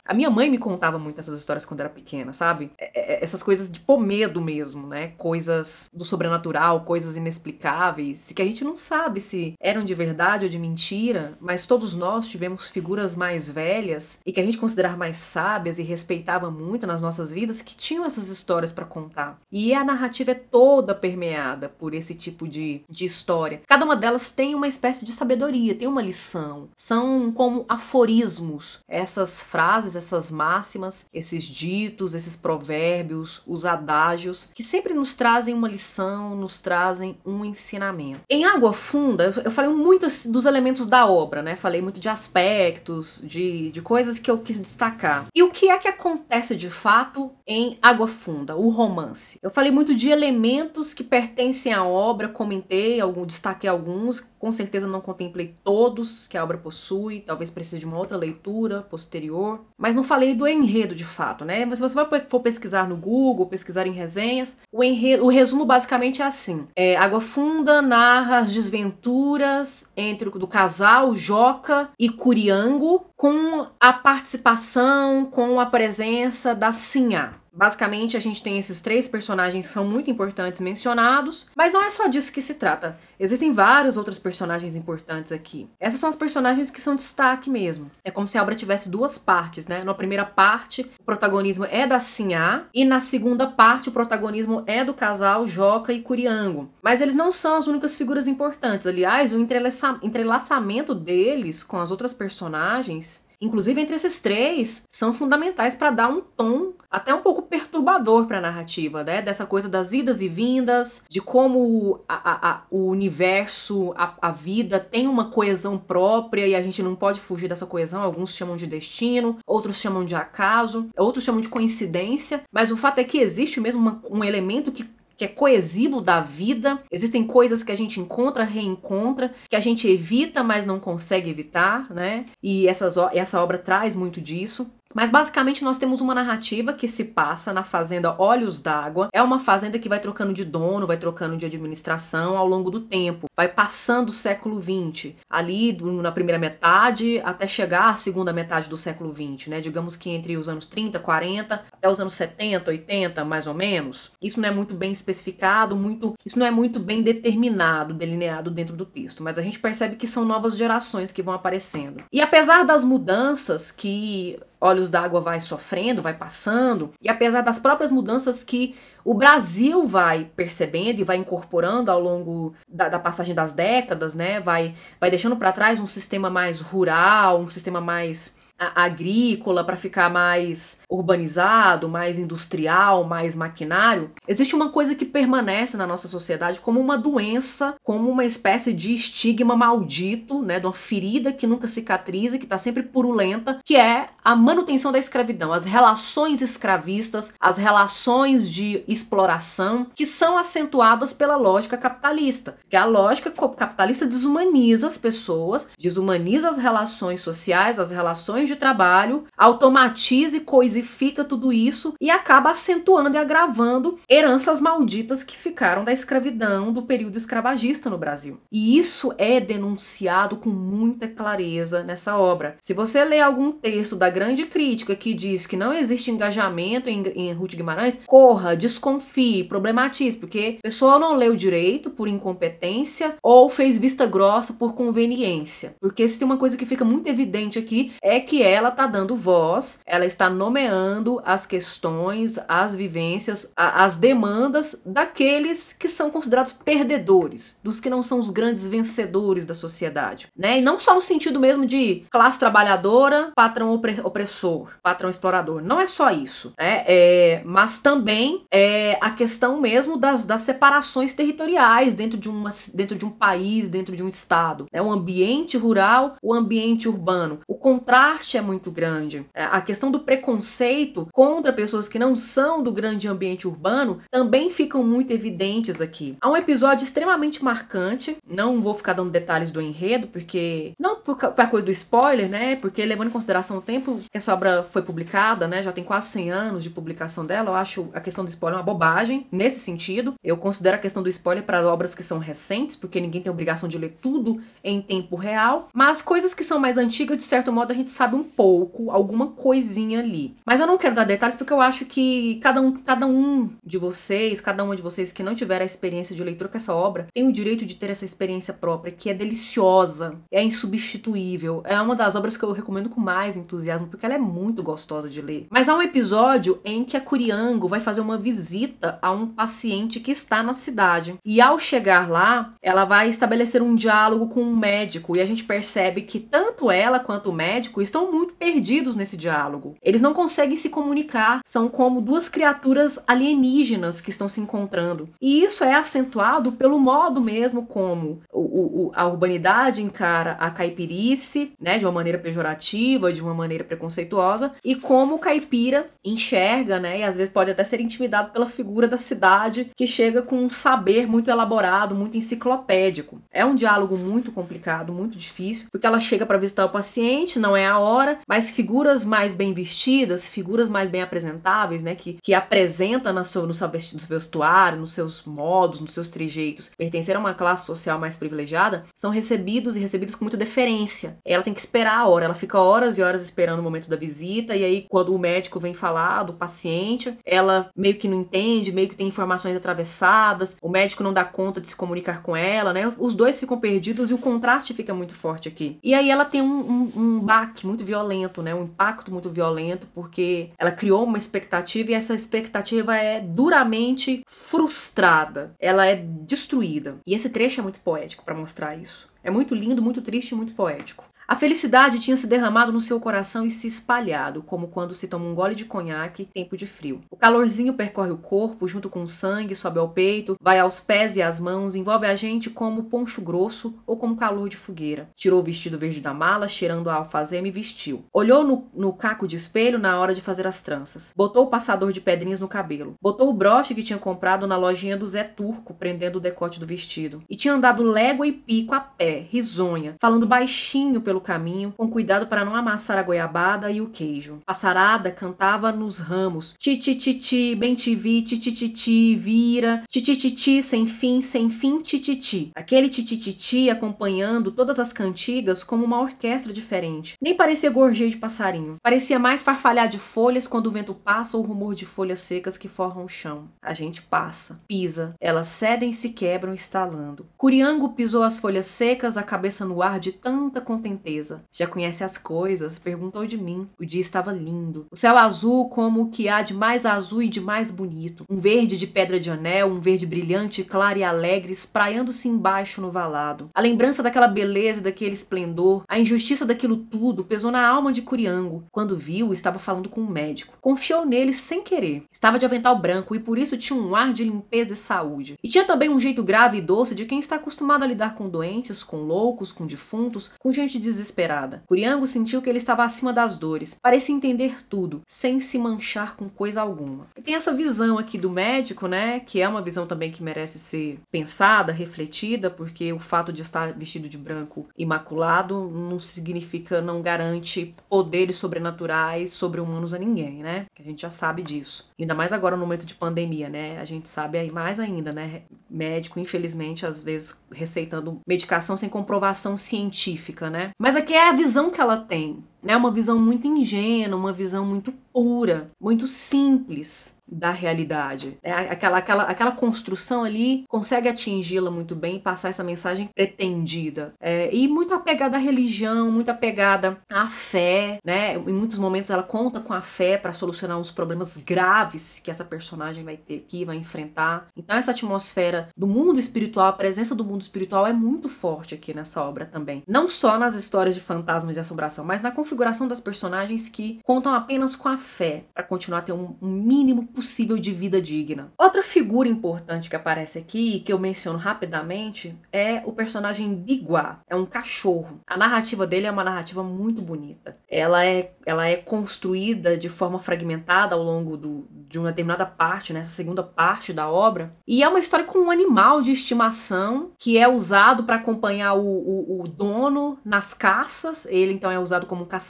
a 0.06 0.12
minha 0.12 0.30
mãe 0.30 0.50
me 0.50 0.58
contava 0.58 0.98
muito 0.98 1.18
essas 1.18 1.38
histórias 1.38 1.64
quando 1.64 1.80
era 1.80 1.88
pequena, 1.88 2.32
sabe? 2.32 2.70
É, 2.78 3.14
é, 3.14 3.24
essas 3.24 3.42
coisas 3.42 3.70
de 3.70 3.80
pôr 3.80 3.98
medo 3.98 4.40
mesmo, 4.40 4.86
né? 4.86 5.12
Coisas 5.16 5.88
do 5.92 6.04
sobrenatural, 6.04 6.82
coisas 6.82 7.16
inexplicáveis, 7.16 8.30
que 8.34 8.42
a 8.42 8.44
gente 8.44 8.64
não 8.64 8.76
sabe 8.76 9.20
se 9.20 9.54
eram 9.58 9.82
de 9.82 9.94
verdade 9.94 10.44
ou 10.44 10.50
de 10.50 10.58
mentira, 10.58 11.36
mas 11.40 11.66
todos 11.66 11.94
nós 11.94 12.28
tivemos 12.28 12.68
figuras 12.68 13.16
mais 13.16 13.48
velhas 13.48 14.18
e 14.26 14.32
que 14.32 14.40
a 14.40 14.44
gente 14.44 14.58
considerava 14.58 14.96
mais 14.96 15.18
sábias 15.18 15.78
e 15.78 15.82
respeitava 15.82 16.50
muito 16.50 16.86
nas 16.86 17.00
nossas 17.00 17.32
vidas 17.32 17.62
que 17.62 17.76
tinham 17.76 18.04
essas 18.04 18.28
histórias 18.28 18.72
para 18.72 18.84
contar. 18.84 19.38
E 19.50 19.72
a 19.72 19.84
narrativa 19.84 20.32
é 20.32 20.34
toda 20.34 20.94
permeada 20.94 21.68
por 21.68 21.94
esse 21.94 22.14
tipo 22.14 22.46
de, 22.46 22.82
de 22.88 23.04
história. 23.04 23.62
Cada 23.66 23.84
uma 23.84 23.96
delas 23.96 24.32
tem 24.32 24.54
uma 24.54 24.68
espécie 24.68 25.04
de 25.04 25.12
sabedoria, 25.12 25.74
tem 25.74 25.88
uma 25.88 26.02
lição. 26.02 26.68
São 26.76 27.32
como 27.32 27.64
aforismos, 27.68 28.80
essas 28.88 29.40
frases 29.40 29.93
essas 29.96 30.30
máximas, 30.30 31.06
esses 31.12 31.44
ditos, 31.44 32.14
esses 32.14 32.36
provérbios, 32.36 33.42
os 33.46 33.64
adágios, 33.64 34.50
que 34.54 34.62
sempre 34.62 34.94
nos 34.94 35.14
trazem 35.14 35.54
uma 35.54 35.68
lição, 35.68 36.34
nos 36.34 36.60
trazem 36.60 37.18
um 37.24 37.44
ensinamento. 37.44 38.20
Em 38.28 38.44
Água 38.44 38.72
Funda, 38.72 39.32
eu 39.44 39.50
falei 39.50 39.70
muito 39.70 40.06
dos 40.28 40.46
elementos 40.46 40.86
da 40.86 41.06
obra, 41.06 41.42
né? 41.42 41.56
Falei 41.56 41.80
muito 41.80 42.00
de 42.00 42.08
aspectos, 42.08 43.20
de, 43.24 43.70
de 43.70 43.82
coisas 43.82 44.18
que 44.18 44.30
eu 44.30 44.38
quis 44.38 44.60
destacar. 44.60 45.26
E 45.34 45.42
o 45.42 45.50
que 45.50 45.70
é 45.70 45.78
que 45.78 45.88
acontece 45.88 46.56
de 46.56 46.70
fato 46.70 47.30
em 47.46 47.78
Água 47.80 48.08
Funda, 48.08 48.56
o 48.56 48.68
romance? 48.68 49.38
Eu 49.42 49.50
falei 49.50 49.70
muito 49.70 49.94
de 49.94 50.10
elementos 50.10 50.94
que 50.94 51.04
pertencem 51.04 51.72
à 51.72 51.84
obra, 51.84 52.28
comentei, 52.28 53.00
algum, 53.00 53.24
destaquei 53.24 53.68
alguns, 53.68 54.20
com 54.38 54.52
certeza 54.52 54.86
não 54.86 55.00
contemplei 55.00 55.54
todos 55.62 56.26
que 56.26 56.36
a 56.36 56.44
obra 56.44 56.58
possui, 56.58 57.20
talvez 57.20 57.50
precise 57.50 57.78
de 57.78 57.86
uma 57.86 57.98
outra 57.98 58.16
leitura 58.16 58.82
posterior, 58.82 59.60
mas 59.84 59.94
não 59.94 60.02
falei 60.02 60.34
do 60.34 60.48
enredo 60.48 60.94
de 60.94 61.04
fato, 61.04 61.44
né? 61.44 61.66
Mas 61.66 61.78
se 61.78 61.82
você 61.82 61.94
for 62.26 62.40
pesquisar 62.40 62.88
no 62.88 62.96
Google, 62.96 63.44
pesquisar 63.44 63.86
em 63.86 63.92
resenhas, 63.92 64.56
o, 64.72 64.82
enredo, 64.82 65.22
o 65.26 65.28
resumo 65.28 65.66
basicamente 65.66 66.22
é 66.22 66.24
assim: 66.24 66.66
é, 66.74 66.96
Água 66.96 67.20
Funda 67.20 67.82
narra 67.82 68.38
as 68.38 68.50
desventuras 68.50 69.90
entre 69.94 70.30
do 70.30 70.46
casal 70.46 71.14
Joca 71.14 71.90
e 71.98 72.08
Curiango, 72.08 73.04
com 73.14 73.66
a 73.78 73.92
participação, 73.92 75.26
com 75.26 75.60
a 75.60 75.66
presença 75.66 76.54
da 76.54 76.72
Sinhá. 76.72 77.43
Basicamente, 77.54 78.16
a 78.16 78.20
gente 78.20 78.42
tem 78.42 78.58
esses 78.58 78.80
três 78.80 79.08
personagens 79.08 79.66
que 79.66 79.72
são 79.72 79.84
muito 79.84 80.10
importantes 80.10 80.60
mencionados, 80.60 81.50
mas 81.56 81.72
não 81.72 81.84
é 81.84 81.90
só 81.90 82.08
disso 82.08 82.32
que 82.32 82.42
se 82.42 82.54
trata. 82.54 82.98
Existem 83.18 83.52
vários 83.52 83.96
outros 83.96 84.18
personagens 84.18 84.74
importantes 84.74 85.30
aqui. 85.30 85.68
Essas 85.78 86.00
são 86.00 86.10
as 86.10 86.16
personagens 86.16 86.68
que 86.68 86.80
são 86.80 86.96
destaque 86.96 87.48
mesmo. 87.48 87.90
É 88.02 88.10
como 88.10 88.28
se 88.28 88.36
a 88.36 88.42
obra 88.42 88.56
tivesse 88.56 88.88
duas 88.88 89.18
partes, 89.18 89.68
né? 89.68 89.84
Na 89.84 89.94
primeira 89.94 90.24
parte, 90.24 90.90
o 90.98 91.04
protagonismo 91.04 91.64
é 91.70 91.86
da 91.86 92.00
Sinhá, 92.00 92.64
e 92.74 92.84
na 92.84 93.00
segunda 93.00 93.46
parte, 93.46 93.88
o 93.88 93.92
protagonismo 93.92 94.64
é 94.66 94.84
do 94.84 94.92
casal 94.92 95.46
Joca 95.46 95.92
e 95.92 96.02
Curiango. 96.02 96.68
Mas 96.82 97.00
eles 97.00 97.14
não 97.14 97.30
são 97.30 97.56
as 97.56 97.68
únicas 97.68 97.94
figuras 97.94 98.26
importantes. 98.26 98.86
Aliás, 98.86 99.32
o 99.32 99.38
entrelaçamento 99.38 100.94
deles 100.94 101.62
com 101.62 101.78
as 101.78 101.92
outras 101.92 102.12
personagens 102.12 103.24
inclusive 103.44 103.80
entre 103.80 103.94
esses 103.94 104.20
três, 104.20 104.84
são 104.88 105.12
fundamentais 105.12 105.74
para 105.74 105.90
dar 105.90 106.08
um 106.08 106.20
tom 106.20 106.72
até 106.90 107.12
um 107.12 107.22
pouco 107.22 107.42
perturbador 107.42 108.26
para 108.26 108.38
a 108.38 108.40
narrativa, 108.40 109.02
né? 109.02 109.20
Dessa 109.20 109.44
coisa 109.44 109.68
das 109.68 109.92
idas 109.92 110.22
e 110.22 110.28
vindas, 110.28 111.04
de 111.08 111.20
como 111.20 112.00
a, 112.08 112.14
a, 112.14 112.50
a, 112.50 112.62
o 112.70 112.86
universo, 112.86 113.92
a, 113.96 114.30
vida 114.30 114.78
tem 114.78 115.08
uma 115.08 115.30
coesão 115.30 115.76
própria 115.76 116.46
e 116.46 116.54
a 116.54 116.62
gente 116.62 116.82
não 116.82 116.94
pode 116.94 117.20
fugir 117.20 117.48
dessa 117.48 117.66
coesão. 117.66 118.00
Alguns 118.00 118.34
chamam 118.34 118.56
de 118.56 118.66
destino, 118.66 119.38
outros 119.44 119.80
chamam 119.80 120.04
de 120.04 120.14
acaso, 120.14 120.88
outros 120.96 121.24
chamam 121.24 121.40
de 121.40 121.48
coincidência, 121.48 122.42
mas 122.52 122.70
o 122.70 122.76
fato 122.76 123.00
é 123.00 123.04
que 123.04 123.18
existe 123.18 123.60
mesmo 123.60 123.80
uma, 123.80 124.02
um 124.08 124.22
elemento 124.22 124.70
que 124.70 124.88
que 125.16 125.24
é 125.24 125.28
coesivo 125.28 126.00
da 126.00 126.20
vida. 126.20 126.82
Existem 126.90 127.24
coisas 127.24 127.62
que 127.62 127.72
a 127.72 127.76
gente 127.76 128.00
encontra, 128.00 128.44
reencontra, 128.44 129.32
que 129.48 129.56
a 129.56 129.60
gente 129.60 129.88
evita, 129.88 130.42
mas 130.42 130.66
não 130.66 130.80
consegue 130.80 131.30
evitar, 131.30 131.92
né? 131.92 132.26
E 132.42 132.66
essas, 132.68 132.96
essa 133.12 133.42
obra 133.42 133.58
traz 133.58 133.96
muito 133.96 134.20
disso. 134.20 134.70
Mas 134.94 135.10
basicamente 135.10 135.64
nós 135.64 135.76
temos 135.76 136.00
uma 136.00 136.14
narrativa 136.14 136.72
que 136.72 136.86
se 136.86 137.06
passa 137.06 137.52
na 137.52 137.64
fazenda 137.64 138.14
Olhos 138.18 138.60
d'Água. 138.60 139.08
É 139.12 139.20
uma 139.20 139.40
fazenda 139.40 139.78
que 139.78 139.88
vai 139.88 139.98
trocando 139.98 140.32
de 140.32 140.44
dono, 140.44 140.86
vai 140.86 140.96
trocando 140.96 141.36
de 141.36 141.44
administração 141.44 142.38
ao 142.38 142.46
longo 142.46 142.70
do 142.70 142.80
tempo. 142.80 143.28
Vai 143.36 143.48
passando 143.48 144.10
o 144.10 144.12
século 144.12 144.62
XX, 144.62 145.14
ali 145.28 145.76
na 145.82 146.12
primeira 146.12 146.38
metade 146.38 147.20
até 147.24 147.46
chegar 147.46 147.90
à 147.90 147.96
segunda 147.96 148.32
metade 148.32 148.70
do 148.70 148.78
século 148.78 149.12
XX, 149.12 149.48
né? 149.48 149.60
Digamos 149.60 149.96
que 149.96 150.10
entre 150.10 150.36
os 150.36 150.48
anos 150.48 150.66
30, 150.66 150.98
40 151.00 151.64
até 151.72 151.88
os 151.88 152.00
anos 152.00 152.14
70, 152.14 152.70
80, 152.70 153.24
mais 153.24 153.46
ou 153.46 153.54
menos. 153.54 154.12
Isso 154.22 154.40
não 154.40 154.48
é 154.48 154.52
muito 154.52 154.74
bem 154.74 154.92
especificado, 154.92 155.74
muito, 155.74 156.14
isso 156.24 156.38
não 156.38 156.46
é 156.46 156.50
muito 156.50 156.78
bem 156.78 157.02
determinado, 157.02 157.92
delineado 157.92 158.50
dentro 158.50 158.76
do 158.76 158.86
texto, 158.86 159.22
mas 159.22 159.38
a 159.38 159.42
gente 159.42 159.58
percebe 159.58 159.96
que 159.96 160.06
são 160.06 160.24
novas 160.24 160.56
gerações 160.56 161.10
que 161.10 161.22
vão 161.22 161.34
aparecendo. 161.34 162.04
E 162.12 162.20
apesar 162.20 162.64
das 162.64 162.84
mudanças 162.84 163.72
que 163.72 164.38
Olhos 164.64 164.88
d'Água 164.88 165.20
vai 165.20 165.40
sofrendo, 165.40 166.00
vai 166.00 166.14
passando, 166.14 166.92
e 167.00 167.08
apesar 167.08 167.42
das 167.42 167.58
próprias 167.58 167.92
mudanças 167.92 168.42
que 168.42 168.74
o 169.04 169.12
Brasil 169.12 169.86
vai 169.86 170.30
percebendo 170.34 171.00
e 171.00 171.04
vai 171.04 171.18
incorporando 171.18 171.90
ao 171.90 172.00
longo 172.00 172.54
da, 172.66 172.88
da 172.88 172.98
passagem 172.98 173.34
das 173.34 173.52
décadas, 173.52 174.14
né? 174.14 174.40
Vai, 174.40 174.74
vai 174.98 175.10
deixando 175.10 175.36
para 175.36 175.52
trás 175.52 175.78
um 175.78 175.86
sistema 175.86 176.30
mais 176.30 176.62
rural, 176.62 177.40
um 177.40 177.50
sistema 177.50 177.80
mais 177.80 178.36
agrícola, 178.74 179.64
para 179.64 179.76
ficar 179.76 180.10
mais 180.10 180.80
urbanizado, 180.88 181.88
mais 181.88 182.18
industrial, 182.18 183.04
mais 183.04 183.34
maquinário, 183.34 184.10
existe 184.26 184.54
uma 184.54 184.70
coisa 184.70 184.94
que 184.94 185.04
permanece 185.04 185.76
na 185.76 185.86
nossa 185.86 186.08
sociedade 186.08 186.60
como 186.60 186.80
uma 186.80 186.96
doença, 186.96 187.74
como 187.82 188.10
uma 188.10 188.24
espécie 188.24 188.72
de 188.72 188.94
estigma 188.94 189.56
maldito, 189.56 190.42
né, 190.42 190.60
de 190.60 190.66
uma 190.66 190.72
ferida 190.72 191.32
que 191.32 191.46
nunca 191.46 191.66
cicatriza, 191.66 192.38
que 192.38 192.44
está 192.44 192.58
sempre 192.58 192.82
purulenta, 192.82 193.58
que 193.64 193.76
é 193.76 194.08
a 194.24 194.36
manutenção 194.36 194.92
da 194.92 194.98
escravidão, 194.98 195.52
as 195.52 195.64
relações 195.64 196.42
escravistas, 196.42 197.32
as 197.40 197.58
relações 197.58 198.48
de 198.48 198.82
exploração 198.88 199.86
que 199.94 200.06
são 200.06 200.38
acentuadas 200.38 201.12
pela 201.12 201.36
lógica 201.36 201.76
capitalista. 201.76 202.56
Que 202.68 202.76
a 202.76 202.84
lógica 202.84 203.30
capitalista 203.30 204.06
desumaniza 204.06 204.86
as 204.86 204.98
pessoas, 204.98 205.68
desumaniza 205.78 206.48
as 206.48 206.58
relações 206.58 207.20
sociais, 207.20 207.78
as 207.78 207.90
relações 207.90 208.48
de 208.48 208.53
trabalho, 208.56 209.24
automatiza 209.36 210.36
e 210.36 210.40
coisifica 210.40 211.24
tudo 211.24 211.52
isso 211.52 211.94
e 212.00 212.10
acaba 212.10 212.50
acentuando 212.50 213.16
e 213.16 213.18
agravando 213.18 213.98
heranças 214.08 214.60
malditas 214.60 215.22
que 215.22 215.36
ficaram 215.36 215.84
da 215.84 215.92
escravidão 215.92 216.72
do 216.72 216.82
período 216.82 217.16
escravagista 217.16 217.90
no 217.90 217.98
Brasil. 217.98 218.38
E 218.50 218.78
isso 218.78 219.14
é 219.18 219.40
denunciado 219.40 220.36
com 220.36 220.50
muita 220.50 221.08
clareza 221.08 221.82
nessa 221.82 222.18
obra. 222.18 222.56
Se 222.60 222.74
você 222.74 223.04
ler 223.04 223.20
algum 223.20 223.52
texto 223.52 223.96
da 223.96 224.10
grande 224.10 224.46
crítica 224.46 224.94
que 224.94 225.14
diz 225.14 225.46
que 225.46 225.56
não 225.56 225.72
existe 225.72 226.10
engajamento 226.10 226.88
em, 226.88 227.02
em 227.14 227.32
Ruth 227.32 227.54
Guimarães, 227.54 228.00
corra, 228.06 228.56
desconfie, 228.56 229.44
problematize, 229.44 230.16
porque 230.16 230.56
a 230.58 230.62
pessoa 230.62 230.98
não 230.98 231.16
leu 231.16 231.34
direito 231.34 231.90
por 231.90 232.08
incompetência 232.08 233.16
ou 233.22 233.48
fez 233.48 233.78
vista 233.78 234.06
grossa 234.06 234.54
por 234.54 234.74
conveniência. 234.74 235.74
Porque 235.80 236.08
se 236.08 236.18
tem 236.18 236.26
uma 236.26 236.36
coisa 236.36 236.56
que 236.56 236.66
fica 236.66 236.84
muito 236.84 237.08
evidente 237.08 237.58
aqui 237.58 237.92
é 238.02 238.20
que 238.20 238.33
ela 238.42 238.68
está 238.68 238.86
dando 238.86 239.16
voz, 239.16 239.80
ela 239.86 240.06
está 240.06 240.28
nomeando 240.28 241.20
as 241.24 241.46
questões, 241.46 242.38
as 242.48 242.74
vivências, 242.74 243.52
a, 243.56 243.84
as 243.84 243.96
demandas 243.96 244.82
daqueles 244.84 245.72
que 245.72 245.88
são 245.88 246.10
considerados 246.10 246.52
perdedores, 246.52 247.58
dos 247.62 247.80
que 247.80 247.90
não 247.90 248.02
são 248.02 248.18
os 248.18 248.30
grandes 248.30 248.68
vencedores 248.68 249.46
da 249.46 249.54
sociedade, 249.54 250.28
né? 250.36 250.58
E 250.58 250.62
não 250.62 250.78
só 250.80 250.94
no 250.94 251.00
sentido 251.00 251.38
mesmo 251.38 251.66
de 251.66 252.04
classe 252.10 252.38
trabalhadora, 252.38 253.32
patrão 253.34 253.80
opressor, 254.02 254.70
patrão 254.82 255.10
explorador. 255.10 255.62
Não 255.62 255.80
é 255.80 255.86
só 255.86 256.10
isso, 256.10 256.52
né? 256.58 256.84
É, 256.86 257.42
mas 257.44 257.80
também 257.80 258.44
é 258.50 258.98
a 259.00 259.10
questão 259.10 259.60
mesmo 259.60 259.96
das, 259.96 260.26
das 260.26 260.42
separações 260.42 261.14
territoriais 261.14 261.94
dentro 261.94 262.18
de, 262.18 262.28
uma, 262.28 262.50
dentro 262.72 262.96
de 262.96 263.04
um 263.04 263.10
país, 263.10 263.68
dentro 263.68 263.94
de 263.94 264.02
um 264.02 264.08
estado. 264.08 264.66
É 264.72 264.82
o 264.82 264.90
ambiente 264.90 265.56
rural, 265.56 266.16
o 266.22 266.32
ambiente 266.32 266.88
urbano. 266.88 267.40
O 267.48 267.54
contraste 267.54 268.23
é 268.36 268.40
muito 268.40 268.70
grande. 268.70 269.26
É, 269.34 269.44
a 269.44 269.60
questão 269.60 269.90
do 269.90 270.00
preconceito 270.00 271.08
contra 271.12 271.52
pessoas 271.52 271.88
que 271.88 271.98
não 271.98 272.16
são 272.16 272.62
do 272.62 272.72
grande 272.72 273.08
ambiente 273.08 273.46
urbano 273.46 274.00
também 274.10 274.50
ficam 274.50 274.82
muito 274.82 275.12
evidentes 275.12 275.80
aqui. 275.80 276.16
Há 276.20 276.30
um 276.30 276.36
episódio 276.36 276.84
extremamente 276.84 277.44
marcante, 277.44 278.16
não 278.26 278.60
vou 278.60 278.74
ficar 278.74 278.94
dando 278.94 279.10
detalhes 279.10 279.50
do 279.50 279.60
enredo, 279.60 280.08
porque. 280.08 280.72
Não 280.78 280.96
por, 280.96 281.16
por 281.16 281.48
coisa 281.48 281.66
do 281.66 281.70
spoiler, 281.72 282.28
né? 282.28 282.56
Porque 282.56 282.84
levando 282.84 283.08
em 283.08 283.12
consideração 283.12 283.58
o 283.58 283.62
tempo 283.62 284.00
que 284.10 284.16
essa 284.16 284.32
obra 284.32 284.62
foi 284.62 284.82
publicada, 284.82 285.46
né? 285.46 285.62
Já 285.62 285.72
tem 285.72 285.84
quase 285.84 286.08
100 286.08 286.30
anos 286.30 286.64
de 286.64 286.70
publicação 286.70 287.26
dela, 287.26 287.50
eu 287.50 287.54
acho 287.54 287.88
a 287.92 288.00
questão 288.00 288.24
do 288.24 288.28
spoiler 288.28 288.58
uma 288.58 288.64
bobagem 288.64 289.26
nesse 289.30 289.60
sentido. 289.60 290.14
Eu 290.22 290.36
considero 290.36 290.76
a 290.76 290.80
questão 290.80 291.02
do 291.02 291.08
spoiler 291.08 291.44
para 291.44 291.66
obras 291.66 291.94
que 291.94 292.02
são 292.02 292.18
recentes, 292.18 292.76
porque 292.76 293.00
ninguém 293.00 293.22
tem 293.22 293.30
obrigação 293.30 293.68
de 293.68 293.78
ler 293.78 293.98
tudo 294.00 294.40
em 294.62 294.80
tempo 294.80 295.16
real. 295.16 295.68
Mas 295.72 296.02
coisas 296.02 296.34
que 296.34 296.44
são 296.44 296.58
mais 296.58 296.78
antigas, 296.78 297.16
de 297.16 297.24
certo 297.24 297.52
modo, 297.52 297.70
a 297.70 297.74
gente 297.74 297.90
sabe 297.90 298.13
um 298.14 298.22
pouco, 298.22 298.90
alguma 298.90 299.28
coisinha 299.28 300.00
ali. 300.00 300.36
Mas 300.44 300.60
eu 300.60 300.66
não 300.66 300.78
quero 300.78 300.94
dar 300.94 301.04
detalhes 301.04 301.36
porque 301.36 301.52
eu 301.52 301.60
acho 301.60 301.84
que 301.84 302.36
cada 302.36 302.60
um, 302.60 302.72
cada 302.72 303.06
um 303.06 303.50
de 303.64 303.78
vocês, 303.78 304.40
cada 304.40 304.64
uma 304.64 304.76
de 304.76 304.82
vocês 304.82 305.12
que 305.12 305.22
não 305.22 305.34
tiver 305.34 305.60
a 305.60 305.64
experiência 305.64 306.14
de 306.14 306.22
leitura 306.22 306.48
com 306.48 306.56
essa 306.56 306.74
obra, 306.74 307.06
tem 307.12 307.28
o 307.28 307.32
direito 307.32 307.64
de 307.64 307.76
ter 307.76 307.90
essa 307.90 308.04
experiência 308.04 308.54
própria, 308.54 308.92
que 308.92 309.10
é 309.10 309.14
deliciosa, 309.14 310.16
é 310.30 310.42
insubstituível. 310.42 311.62
É 311.64 311.80
uma 311.80 311.96
das 311.96 312.16
obras 312.16 312.36
que 312.36 312.44
eu 312.44 312.52
recomendo 312.52 312.88
com 312.88 313.00
mais 313.00 313.36
entusiasmo, 313.36 313.88
porque 313.88 314.06
ela 314.06 314.14
é 314.14 314.18
muito 314.18 314.62
gostosa 314.62 315.08
de 315.08 315.20
ler. 315.20 315.46
Mas 315.50 315.68
há 315.68 315.74
um 315.74 315.82
episódio 315.82 316.60
em 316.64 316.84
que 316.84 316.96
a 316.96 317.00
Curiango 317.00 317.68
vai 317.68 317.80
fazer 317.80 318.00
uma 318.00 318.18
visita 318.18 318.98
a 319.00 319.10
um 319.10 319.26
paciente 319.26 320.00
que 320.00 320.12
está 320.12 320.42
na 320.42 320.54
cidade. 320.54 321.18
E 321.24 321.40
ao 321.40 321.58
chegar 321.58 322.08
lá, 322.08 322.54
ela 322.62 322.84
vai 322.84 323.08
estabelecer 323.08 323.62
um 323.62 323.74
diálogo 323.74 324.28
com 324.28 324.42
um 324.42 324.56
médico, 324.56 325.16
e 325.16 325.20
a 325.20 325.24
gente 325.24 325.44
percebe 325.44 326.02
que 326.02 326.20
tanto 326.20 326.70
ela 326.70 326.98
quanto 326.98 327.30
o 327.30 327.32
médico 327.32 327.82
estão 327.82 328.03
muito 328.10 328.34
perdidos 328.34 328.96
nesse 328.96 329.16
diálogo. 329.16 329.76
Eles 329.82 330.00
não 330.00 330.14
conseguem 330.14 330.58
se 330.58 330.68
comunicar, 330.68 331.40
são 331.44 331.68
como 331.68 332.00
duas 332.00 332.28
criaturas 332.28 332.98
alienígenas 333.06 334.00
que 334.00 334.10
estão 334.10 334.28
se 334.28 334.40
encontrando. 334.40 335.08
E 335.20 335.42
isso 335.42 335.64
é 335.64 335.74
acentuado 335.74 336.52
pelo 336.52 336.78
modo 336.78 337.20
mesmo 337.20 337.66
como 337.66 338.20
o, 338.32 338.40
o, 338.40 338.92
a 338.94 339.06
urbanidade 339.06 339.82
encara 339.82 340.32
a 340.32 340.50
caipirice, 340.50 341.52
né, 341.60 341.78
de 341.78 341.84
uma 341.84 341.92
maneira 341.92 342.18
pejorativa, 342.18 343.12
de 343.12 343.22
uma 343.22 343.34
maneira 343.34 343.64
preconceituosa, 343.64 344.52
e 344.64 344.74
como 344.74 345.16
o 345.16 345.18
caipira 345.18 345.90
enxerga, 346.04 346.78
né, 346.78 347.00
e 347.00 347.02
às 347.02 347.16
vezes 347.16 347.32
pode 347.32 347.50
até 347.50 347.64
ser 347.64 347.80
intimidado 347.80 348.30
pela 348.30 348.46
figura 348.46 348.86
da 348.86 348.98
cidade 348.98 349.70
que 349.76 349.86
chega 349.86 350.22
com 350.22 350.36
um 350.36 350.50
saber 350.50 351.06
muito 351.06 351.30
elaborado, 351.30 351.94
muito 351.94 352.16
enciclopédico. 352.16 353.20
É 353.30 353.44
um 353.44 353.54
diálogo 353.54 353.96
muito 353.96 354.32
complicado, 354.32 354.92
muito 354.92 355.16
difícil, 355.16 355.66
porque 355.70 355.86
ela 355.86 356.00
chega 356.00 356.26
para 356.26 356.38
visitar 356.38 356.64
o 356.64 356.70
paciente, 356.70 357.38
não 357.38 357.56
é 357.56 357.66
a 357.66 357.78
hora, 357.78 357.93
mas 358.28 358.50
figuras 358.50 359.04
mais 359.04 359.34
bem 359.34 359.52
vestidas, 359.52 360.28
figuras 360.28 360.68
mais 360.68 360.88
bem 360.88 361.02
apresentáveis, 361.02 361.82
né, 361.82 361.94
que, 361.94 362.18
que 362.22 362.34
apresenta 362.34 363.12
no 363.12 363.24
seu, 363.24 363.46
no 363.46 363.52
seu 363.52 363.70
vestuário, 364.08 364.80
nos 364.80 364.92
seus 364.92 365.24
modos, 365.24 365.80
nos 365.80 365.92
seus 365.92 366.10
trejeitos, 366.10 366.70
pertencer 366.76 367.16
a 367.16 367.18
uma 367.18 367.34
classe 367.34 367.66
social 367.66 367.98
mais 367.98 368.16
privilegiada, 368.16 368.84
são 368.94 369.10
recebidos 369.10 369.76
e 369.76 369.80
recebidas 369.80 370.14
com 370.14 370.24
muita 370.24 370.36
deferência. 370.36 371.18
Ela 371.24 371.42
tem 371.42 371.54
que 371.54 371.60
esperar 371.60 371.98
a 371.98 372.06
hora, 372.06 372.24
ela 372.26 372.34
fica 372.34 372.58
horas 372.58 372.98
e 372.98 373.02
horas 373.02 373.22
esperando 373.22 373.60
o 373.60 373.62
momento 373.62 373.88
da 373.88 373.96
visita, 373.96 374.56
e 374.56 374.64
aí 374.64 374.86
quando 374.88 375.14
o 375.14 375.18
médico 375.18 375.60
vem 375.60 375.74
falar 375.74 376.22
do 376.22 376.34
paciente, 376.34 377.16
ela 377.24 377.70
meio 377.76 377.96
que 377.96 378.08
não 378.08 378.20
entende, 378.20 378.72
meio 378.72 378.88
que 378.88 378.96
tem 378.96 379.08
informações 379.08 379.56
atravessadas, 379.56 380.56
o 380.62 380.68
médico 380.68 381.02
não 381.02 381.12
dá 381.12 381.24
conta 381.24 381.60
de 381.60 381.68
se 381.68 381.76
comunicar 381.76 382.22
com 382.22 382.36
ela, 382.36 382.72
né? 382.72 382.92
Os 382.98 383.14
dois 383.14 383.38
ficam 383.38 383.58
perdidos 383.58 384.10
e 384.10 384.14
o 384.14 384.18
contraste 384.18 384.74
fica 384.74 384.94
muito 384.94 385.14
forte 385.14 385.48
aqui. 385.48 385.78
E 385.82 385.94
aí 385.94 386.10
ela 386.10 386.24
tem 386.24 386.42
um, 386.42 386.60
um, 386.60 386.92
um 386.96 387.20
baque 387.20 387.66
muito 387.66 387.83
violento, 387.84 388.42
né? 388.42 388.54
Um 388.54 388.64
impacto 388.64 389.12
muito 389.12 389.30
violento, 389.30 389.86
porque 389.94 390.50
ela 390.58 390.72
criou 390.72 391.04
uma 391.04 391.18
expectativa 391.18 391.90
e 391.90 391.94
essa 391.94 392.14
expectativa 392.14 392.96
é 392.96 393.20
duramente 393.20 394.22
frustrada. 394.26 395.54
Ela 395.58 395.86
é 395.86 395.96
destruída. 395.96 396.98
E 397.06 397.14
esse 397.14 397.30
trecho 397.30 397.60
é 397.60 397.62
muito 397.62 397.78
poético 397.80 398.24
para 398.24 398.34
mostrar 398.34 398.76
isso. 398.76 399.12
É 399.22 399.30
muito 399.30 399.54
lindo, 399.54 399.82
muito 399.82 400.02
triste 400.02 400.32
e 400.32 400.34
muito 400.34 400.54
poético. 400.54 401.04
A 401.26 401.34
felicidade 401.34 401.98
tinha 401.98 402.18
se 402.18 402.26
derramado 402.26 402.70
no 402.70 402.82
seu 402.82 403.00
coração 403.00 403.46
e 403.46 403.50
se 403.50 403.66
espalhado, 403.66 404.42
como 404.42 404.68
quando 404.68 404.94
se 404.94 405.08
toma 405.08 405.24
um 405.24 405.34
gole 405.34 405.54
de 405.54 405.64
conhaque 405.64 406.28
tempo 406.34 406.54
de 406.54 406.66
frio. 406.66 407.00
O 407.10 407.16
calorzinho 407.16 407.72
percorre 407.72 408.10
o 408.10 408.18
corpo, 408.18 408.68
junto 408.68 408.90
com 408.90 409.02
o 409.02 409.08
sangue, 409.08 409.56
sobe 409.56 409.78
ao 409.78 409.88
peito, 409.88 410.36
vai 410.38 410.58
aos 410.58 410.80
pés 410.80 411.16
e 411.16 411.22
às 411.22 411.40
mãos, 411.40 411.74
envolve 411.74 412.06
a 412.06 412.14
gente 412.14 412.50
como 412.50 412.84
poncho 412.84 413.22
grosso 413.22 413.78
ou 413.86 413.96
como 413.96 414.16
calor 414.16 414.50
de 414.50 414.58
fogueira. 414.58 415.08
Tirou 415.16 415.40
o 415.40 415.42
vestido 415.42 415.78
verde 415.78 416.00
da 416.00 416.12
mala, 416.12 416.46
cheirando 416.46 416.90
a 416.90 416.96
alfazema 416.96 417.48
e 417.48 417.50
vestiu. 417.50 418.04
Olhou 418.12 418.44
no, 418.44 418.68
no 418.74 418.92
caco 418.92 419.26
de 419.26 419.36
espelho 419.36 419.78
na 419.78 419.98
hora 419.98 420.12
de 420.12 420.20
fazer 420.20 420.46
as 420.46 420.60
tranças. 420.60 421.12
Botou 421.16 421.44
o 421.44 421.50
passador 421.50 421.90
de 421.90 422.02
pedrinhas 422.02 422.40
no 422.40 422.48
cabelo. 422.48 422.96
Botou 423.00 423.30
o 423.30 423.32
broche 423.32 423.74
que 423.74 423.82
tinha 423.82 423.98
comprado 423.98 424.46
na 424.46 424.58
lojinha 424.58 424.96
do 424.96 425.06
Zé 425.06 425.24
Turco, 425.24 425.72
prendendo 425.72 426.16
o 426.16 426.20
decote 426.20 426.60
do 426.60 426.66
vestido. 426.66 427.22
E 427.30 427.34
tinha 427.34 427.54
andado 427.54 427.82
légua 427.82 428.26
e 428.26 428.32
pico 428.32 428.74
a 428.74 428.80
pé, 428.80 429.26
risonha, 429.30 429.94
falando 429.98 430.26
baixinho 430.26 431.00
pelo 431.00 431.13
pelo 431.14 431.20
caminho, 431.20 431.72
com 431.76 431.88
cuidado 431.88 432.26
para 432.26 432.44
não 432.44 432.56
amassar 432.56 432.98
a 432.98 433.02
goiabada 433.02 433.70
e 433.70 433.80
o 433.80 433.88
queijo. 433.88 434.40
A 434.46 434.54
sarada 434.54 435.12
cantava 435.12 435.70
nos 435.70 436.00
ramos: 436.00 436.54
ti-ti-ti-ti, 436.58 437.54
bem 437.54 437.74
te 437.74 437.94
vi, 437.94 438.22
ti-ti-ti-ti, 438.22 439.14
vira, 439.14 439.82
ti-ti-ti-ti, 439.88 440.60
sem 440.60 440.86
fim, 440.86 441.20
sem 441.20 441.48
fim, 441.50 441.80
ti-ti-ti. 441.80 442.50
Aquele 442.54 442.88
ti-ti-ti-ti 442.88 443.70
acompanhando 443.70 444.50
todas 444.50 444.80
as 444.80 444.92
cantigas 444.92 445.62
como 445.62 445.84
uma 445.84 446.00
orquestra 446.00 446.52
diferente. 446.52 447.14
Nem 447.22 447.36
parecia 447.36 447.70
gorjeio 447.70 448.10
de 448.10 448.16
passarinho. 448.16 448.76
Parecia 448.82 449.18
mais 449.18 449.42
farfalhar 449.42 449.88
de 449.88 449.98
folhas 449.98 450.46
quando 450.46 450.66
o 450.66 450.70
vento 450.70 450.94
passa 450.94 451.36
ou 451.36 451.44
o 451.44 451.46
rumor 451.46 451.74
de 451.74 451.86
folhas 451.86 452.20
secas 452.20 452.56
que 452.56 452.68
forram 452.68 453.04
o 453.04 453.08
chão. 453.08 453.48
A 453.62 453.72
gente 453.72 454.02
passa, 454.02 454.60
pisa, 454.66 455.14
elas 455.20 455.48
cedem 455.48 455.90
e 455.90 455.94
se 455.94 456.10
quebram 456.10 456.52
estalando. 456.52 457.26
Curiango 457.36 457.90
pisou 457.90 458.22
as 458.22 458.38
folhas 458.38 458.66
secas, 458.66 459.16
a 459.16 459.22
cabeça 459.22 459.64
no 459.64 459.82
ar 459.82 460.00
de 460.00 460.12
tanta 460.12 460.60
contenção 460.60 461.03
Já 461.50 461.66
conhece 461.66 462.04
as 462.04 462.16
coisas? 462.16 462.78
Perguntou 462.78 463.26
de 463.26 463.36
mim. 463.36 463.68
O 463.78 463.84
dia 463.84 464.00
estava 464.00 464.32
lindo. 464.32 464.86
O 464.90 464.96
céu 464.96 465.16
azul 465.16 465.68
como 465.68 466.02
o 466.02 466.10
que 466.10 466.28
há 466.28 466.42
de 466.42 466.54
mais 466.54 466.86
azul 466.86 467.22
e 467.22 467.28
de 467.28 467.40
mais 467.40 467.70
bonito. 467.70 468.24
Um 468.28 468.38
verde 468.38 468.76
de 468.76 468.86
pedra 468.86 469.18
de 469.20 469.30
anel, 469.30 469.68
um 469.68 469.80
verde 469.80 470.06
brilhante, 470.06 470.64
claro 470.64 470.98
e 470.98 471.04
alegre, 471.04 471.52
espraiando-se 471.52 472.28
embaixo 472.28 472.80
no 472.80 472.90
valado. 472.90 473.50
A 473.54 473.60
lembrança 473.60 474.02
daquela 474.02 474.28
beleza 474.28 474.82
daquele 474.82 475.14
esplendor, 475.14 475.82
a 475.88 475.98
injustiça 475.98 476.46
daquilo 476.46 476.76
tudo, 476.76 477.24
pesou 477.24 477.50
na 477.50 477.66
alma 477.66 477.92
de 477.92 478.02
Curiango. 478.02 478.64
Quando 478.70 478.96
viu, 478.96 479.32
estava 479.32 479.58
falando 479.58 479.88
com 479.88 480.00
um 480.00 480.10
médico. 480.10 480.56
Confiou 480.60 481.04
nele 481.04 481.32
sem 481.32 481.62
querer. 481.62 482.04
Estava 482.10 482.38
de 482.38 482.46
avental 482.46 482.78
branco 482.78 483.14
e 483.14 483.20
por 483.20 483.38
isso 483.38 483.56
tinha 483.56 483.78
um 483.78 483.94
ar 483.94 484.12
de 484.12 484.24
limpeza 484.24 484.74
e 484.74 484.76
saúde. 484.76 485.34
E 485.42 485.48
tinha 485.48 485.64
também 485.64 485.88
um 485.88 486.00
jeito 486.00 486.22
grave 486.22 486.58
e 486.58 486.60
doce 486.60 486.94
de 486.94 487.04
quem 487.04 487.18
está 487.18 487.36
acostumado 487.36 487.82
a 487.82 487.86
lidar 487.86 488.14
com 488.14 488.28
doentes, 488.28 488.82
com 488.82 488.98
loucos, 488.98 489.52
com 489.52 489.66
defuntos, 489.66 490.30
com 490.38 490.52
gente 490.52 490.78
desesperada. 490.94 491.62
Curiango 491.66 492.06
sentiu 492.06 492.40
que 492.40 492.48
ele 492.48 492.58
estava 492.58 492.84
acima 492.84 493.12
das 493.12 493.38
dores. 493.38 493.76
Parecia 493.82 494.14
entender 494.14 494.56
tudo, 494.68 495.02
sem 495.06 495.40
se 495.40 495.58
manchar 495.58 496.16
com 496.16 496.28
coisa 496.28 496.60
alguma. 496.60 497.06
E 497.16 497.22
tem 497.22 497.34
essa 497.34 497.52
visão 497.52 497.98
aqui 497.98 498.16
do 498.16 498.30
médico, 498.30 498.86
né? 498.86 499.20
Que 499.20 499.40
é 499.40 499.48
uma 499.48 499.62
visão 499.62 499.86
também 499.86 500.10
que 500.10 500.22
merece 500.22 500.58
ser 500.58 500.98
pensada, 501.10 501.72
refletida, 501.72 502.50
porque 502.50 502.92
o 502.92 502.98
fato 502.98 503.32
de 503.32 503.42
estar 503.42 503.72
vestido 503.72 504.08
de 504.08 504.18
branco 504.18 504.66
imaculado 504.76 505.68
não 505.70 506.00
significa, 506.00 506.80
não 506.80 507.02
garante 507.02 507.74
poderes 507.88 508.36
sobrenaturais 508.36 509.32
sobre 509.32 509.60
humanos 509.60 509.92
a 509.92 509.98
ninguém, 509.98 510.42
né? 510.42 510.66
A 510.78 510.82
gente 510.82 511.02
já 511.02 511.10
sabe 511.10 511.42
disso. 511.42 511.90
Ainda 511.98 512.14
mais 512.14 512.32
agora 512.32 512.56
no 512.56 512.62
momento 512.62 512.86
de 512.86 512.94
pandemia, 512.94 513.48
né? 513.48 513.78
A 513.78 513.84
gente 513.84 514.08
sabe 514.08 514.38
aí 514.38 514.50
mais 514.50 514.78
ainda, 514.78 515.12
né? 515.12 515.42
Médico, 515.68 516.20
infelizmente, 516.20 516.86
às 516.86 517.02
vezes 517.02 517.40
receitando 517.52 518.20
medicação 518.26 518.76
sem 518.76 518.88
comprovação 518.88 519.56
científica, 519.56 520.50
né? 520.50 520.70
Mas 520.84 520.96
aqui 520.96 521.14
é 521.14 521.30
a 521.30 521.32
visão 521.32 521.70
que 521.70 521.80
ela 521.80 521.96
tem 521.96 522.44
né? 522.64 522.76
Uma 522.76 522.90
visão 522.90 523.18
muito 523.18 523.46
ingênua, 523.46 524.18
uma 524.18 524.32
visão 524.32 524.64
muito 524.64 524.92
pura, 525.12 525.70
muito 525.80 526.08
simples 526.08 527.20
da 527.26 527.50
realidade. 527.50 528.38
É 528.42 528.52
aquela, 528.52 528.98
aquela, 528.98 529.22
aquela 529.24 529.52
construção 529.52 530.24
ali 530.24 530.64
consegue 530.68 531.08
atingi-la 531.08 531.70
muito 531.70 531.94
bem 531.94 532.16
e 532.16 532.20
passar 532.20 532.50
essa 532.50 532.62
mensagem 532.62 533.08
pretendida. 533.14 534.12
É, 534.20 534.54
e 534.54 534.68
muito 534.68 534.94
apegada 534.94 535.36
à 535.36 535.40
religião, 535.40 536.10
muito 536.10 536.30
apegada 536.30 536.98
à 537.10 537.28
fé, 537.28 537.98
né? 538.04 538.34
Em 538.34 538.52
muitos 538.52 538.78
momentos 538.78 539.10
ela 539.10 539.22
conta 539.22 539.60
com 539.60 539.72
a 539.72 539.80
fé 539.80 540.18
para 540.18 540.32
solucionar 540.32 540.78
uns 540.78 540.90
problemas 540.90 541.36
graves 541.38 542.18
que 542.18 542.30
essa 542.30 542.44
personagem 542.44 543.04
vai 543.04 543.16
ter 543.16 543.36
aqui, 543.36 543.64
vai 543.64 543.76
enfrentar. 543.76 544.48
Então 544.56 544.76
essa 544.76 544.90
atmosfera 544.90 545.68
do 545.76 545.86
mundo 545.86 546.18
espiritual, 546.18 546.68
a 546.68 546.72
presença 546.72 547.14
do 547.14 547.24
mundo 547.24 547.42
espiritual 547.42 547.86
é 547.86 547.92
muito 547.92 548.28
forte 548.28 548.74
aqui 548.74 548.94
nessa 548.94 549.22
obra 549.22 549.46
também. 549.46 549.82
Não 549.88 550.08
só 550.08 550.38
nas 550.38 550.54
histórias 550.54 550.94
de 550.94 551.00
fantasmas 551.00 551.54
de 551.54 551.60
assombração, 551.60 552.04
mas 552.04 552.22
na 552.22 552.30
configuração 552.54 552.86
das 552.86 553.00
personagens 553.00 553.68
que 553.68 553.98
contam 554.04 554.32
apenas 554.32 554.76
com 554.76 554.88
a 554.88 554.96
fé 554.96 555.44
para 555.52 555.64
continuar 555.64 555.98
a 555.98 556.02
ter 556.02 556.12
um, 556.12 556.36
mínimo 556.40 557.06
possível 557.08 557.58
de 557.58 557.72
vida 557.72 558.00
digna. 558.00 558.52
Outra 558.56 558.82
figura 558.82 559.28
importante 559.28 559.90
que 559.90 559.96
aparece 559.96 560.38
aqui, 560.38 560.78
que 560.80 560.92
eu 560.92 560.98
menciono 560.98 561.36
rapidamente, 561.36 562.38
é 562.52 562.80
o 562.86 562.92
personagem 562.92 563.52
Biguá. 563.54 564.20
É 564.28 564.36
um 564.36 564.46
cachorro. 564.46 565.20
A 565.26 565.36
narrativa 565.36 565.84
dele 565.84 566.06
é 566.06 566.10
uma 566.10 566.22
narrativa 566.22 566.62
muito 566.62 567.02
bonita. 567.02 567.56
Ela 567.68 568.04
é, 568.04 568.32
ela 568.46 568.66
é 568.66 568.76
construída 568.76 569.76
de 569.76 569.88
forma 569.88 570.20
fragmentada 570.20 570.94
ao 570.94 571.02
longo 571.02 571.36
do, 571.36 571.66
de 571.88 571.98
uma 571.98 572.10
determinada 572.10 572.46
parte, 572.46 572.92
nessa 572.92 573.10
né, 573.10 573.14
segunda 573.14 573.42
parte 573.42 573.92
da 573.92 574.08
obra. 574.08 574.54
E 574.66 574.82
é 574.82 574.88
uma 574.88 575.00
história 575.00 575.24
com 575.24 575.38
um 575.38 575.50
animal 575.50 576.02
de 576.02 576.12
estimação 576.12 577.10
que 577.18 577.36
é 577.36 577.48
usado 577.48 578.04
para 578.04 578.16
acompanhar 578.16 578.74
o, 578.74 578.86
o, 578.86 579.42
o 579.42 579.48
dono 579.48 580.18
nas 580.24 580.54
caças. 580.54 581.26
Ele 581.26 581.52
então 581.52 581.70
é 581.70 581.78
usado 581.78 582.06
como 582.06 582.22
um 582.22 582.26
caçador 582.26 582.43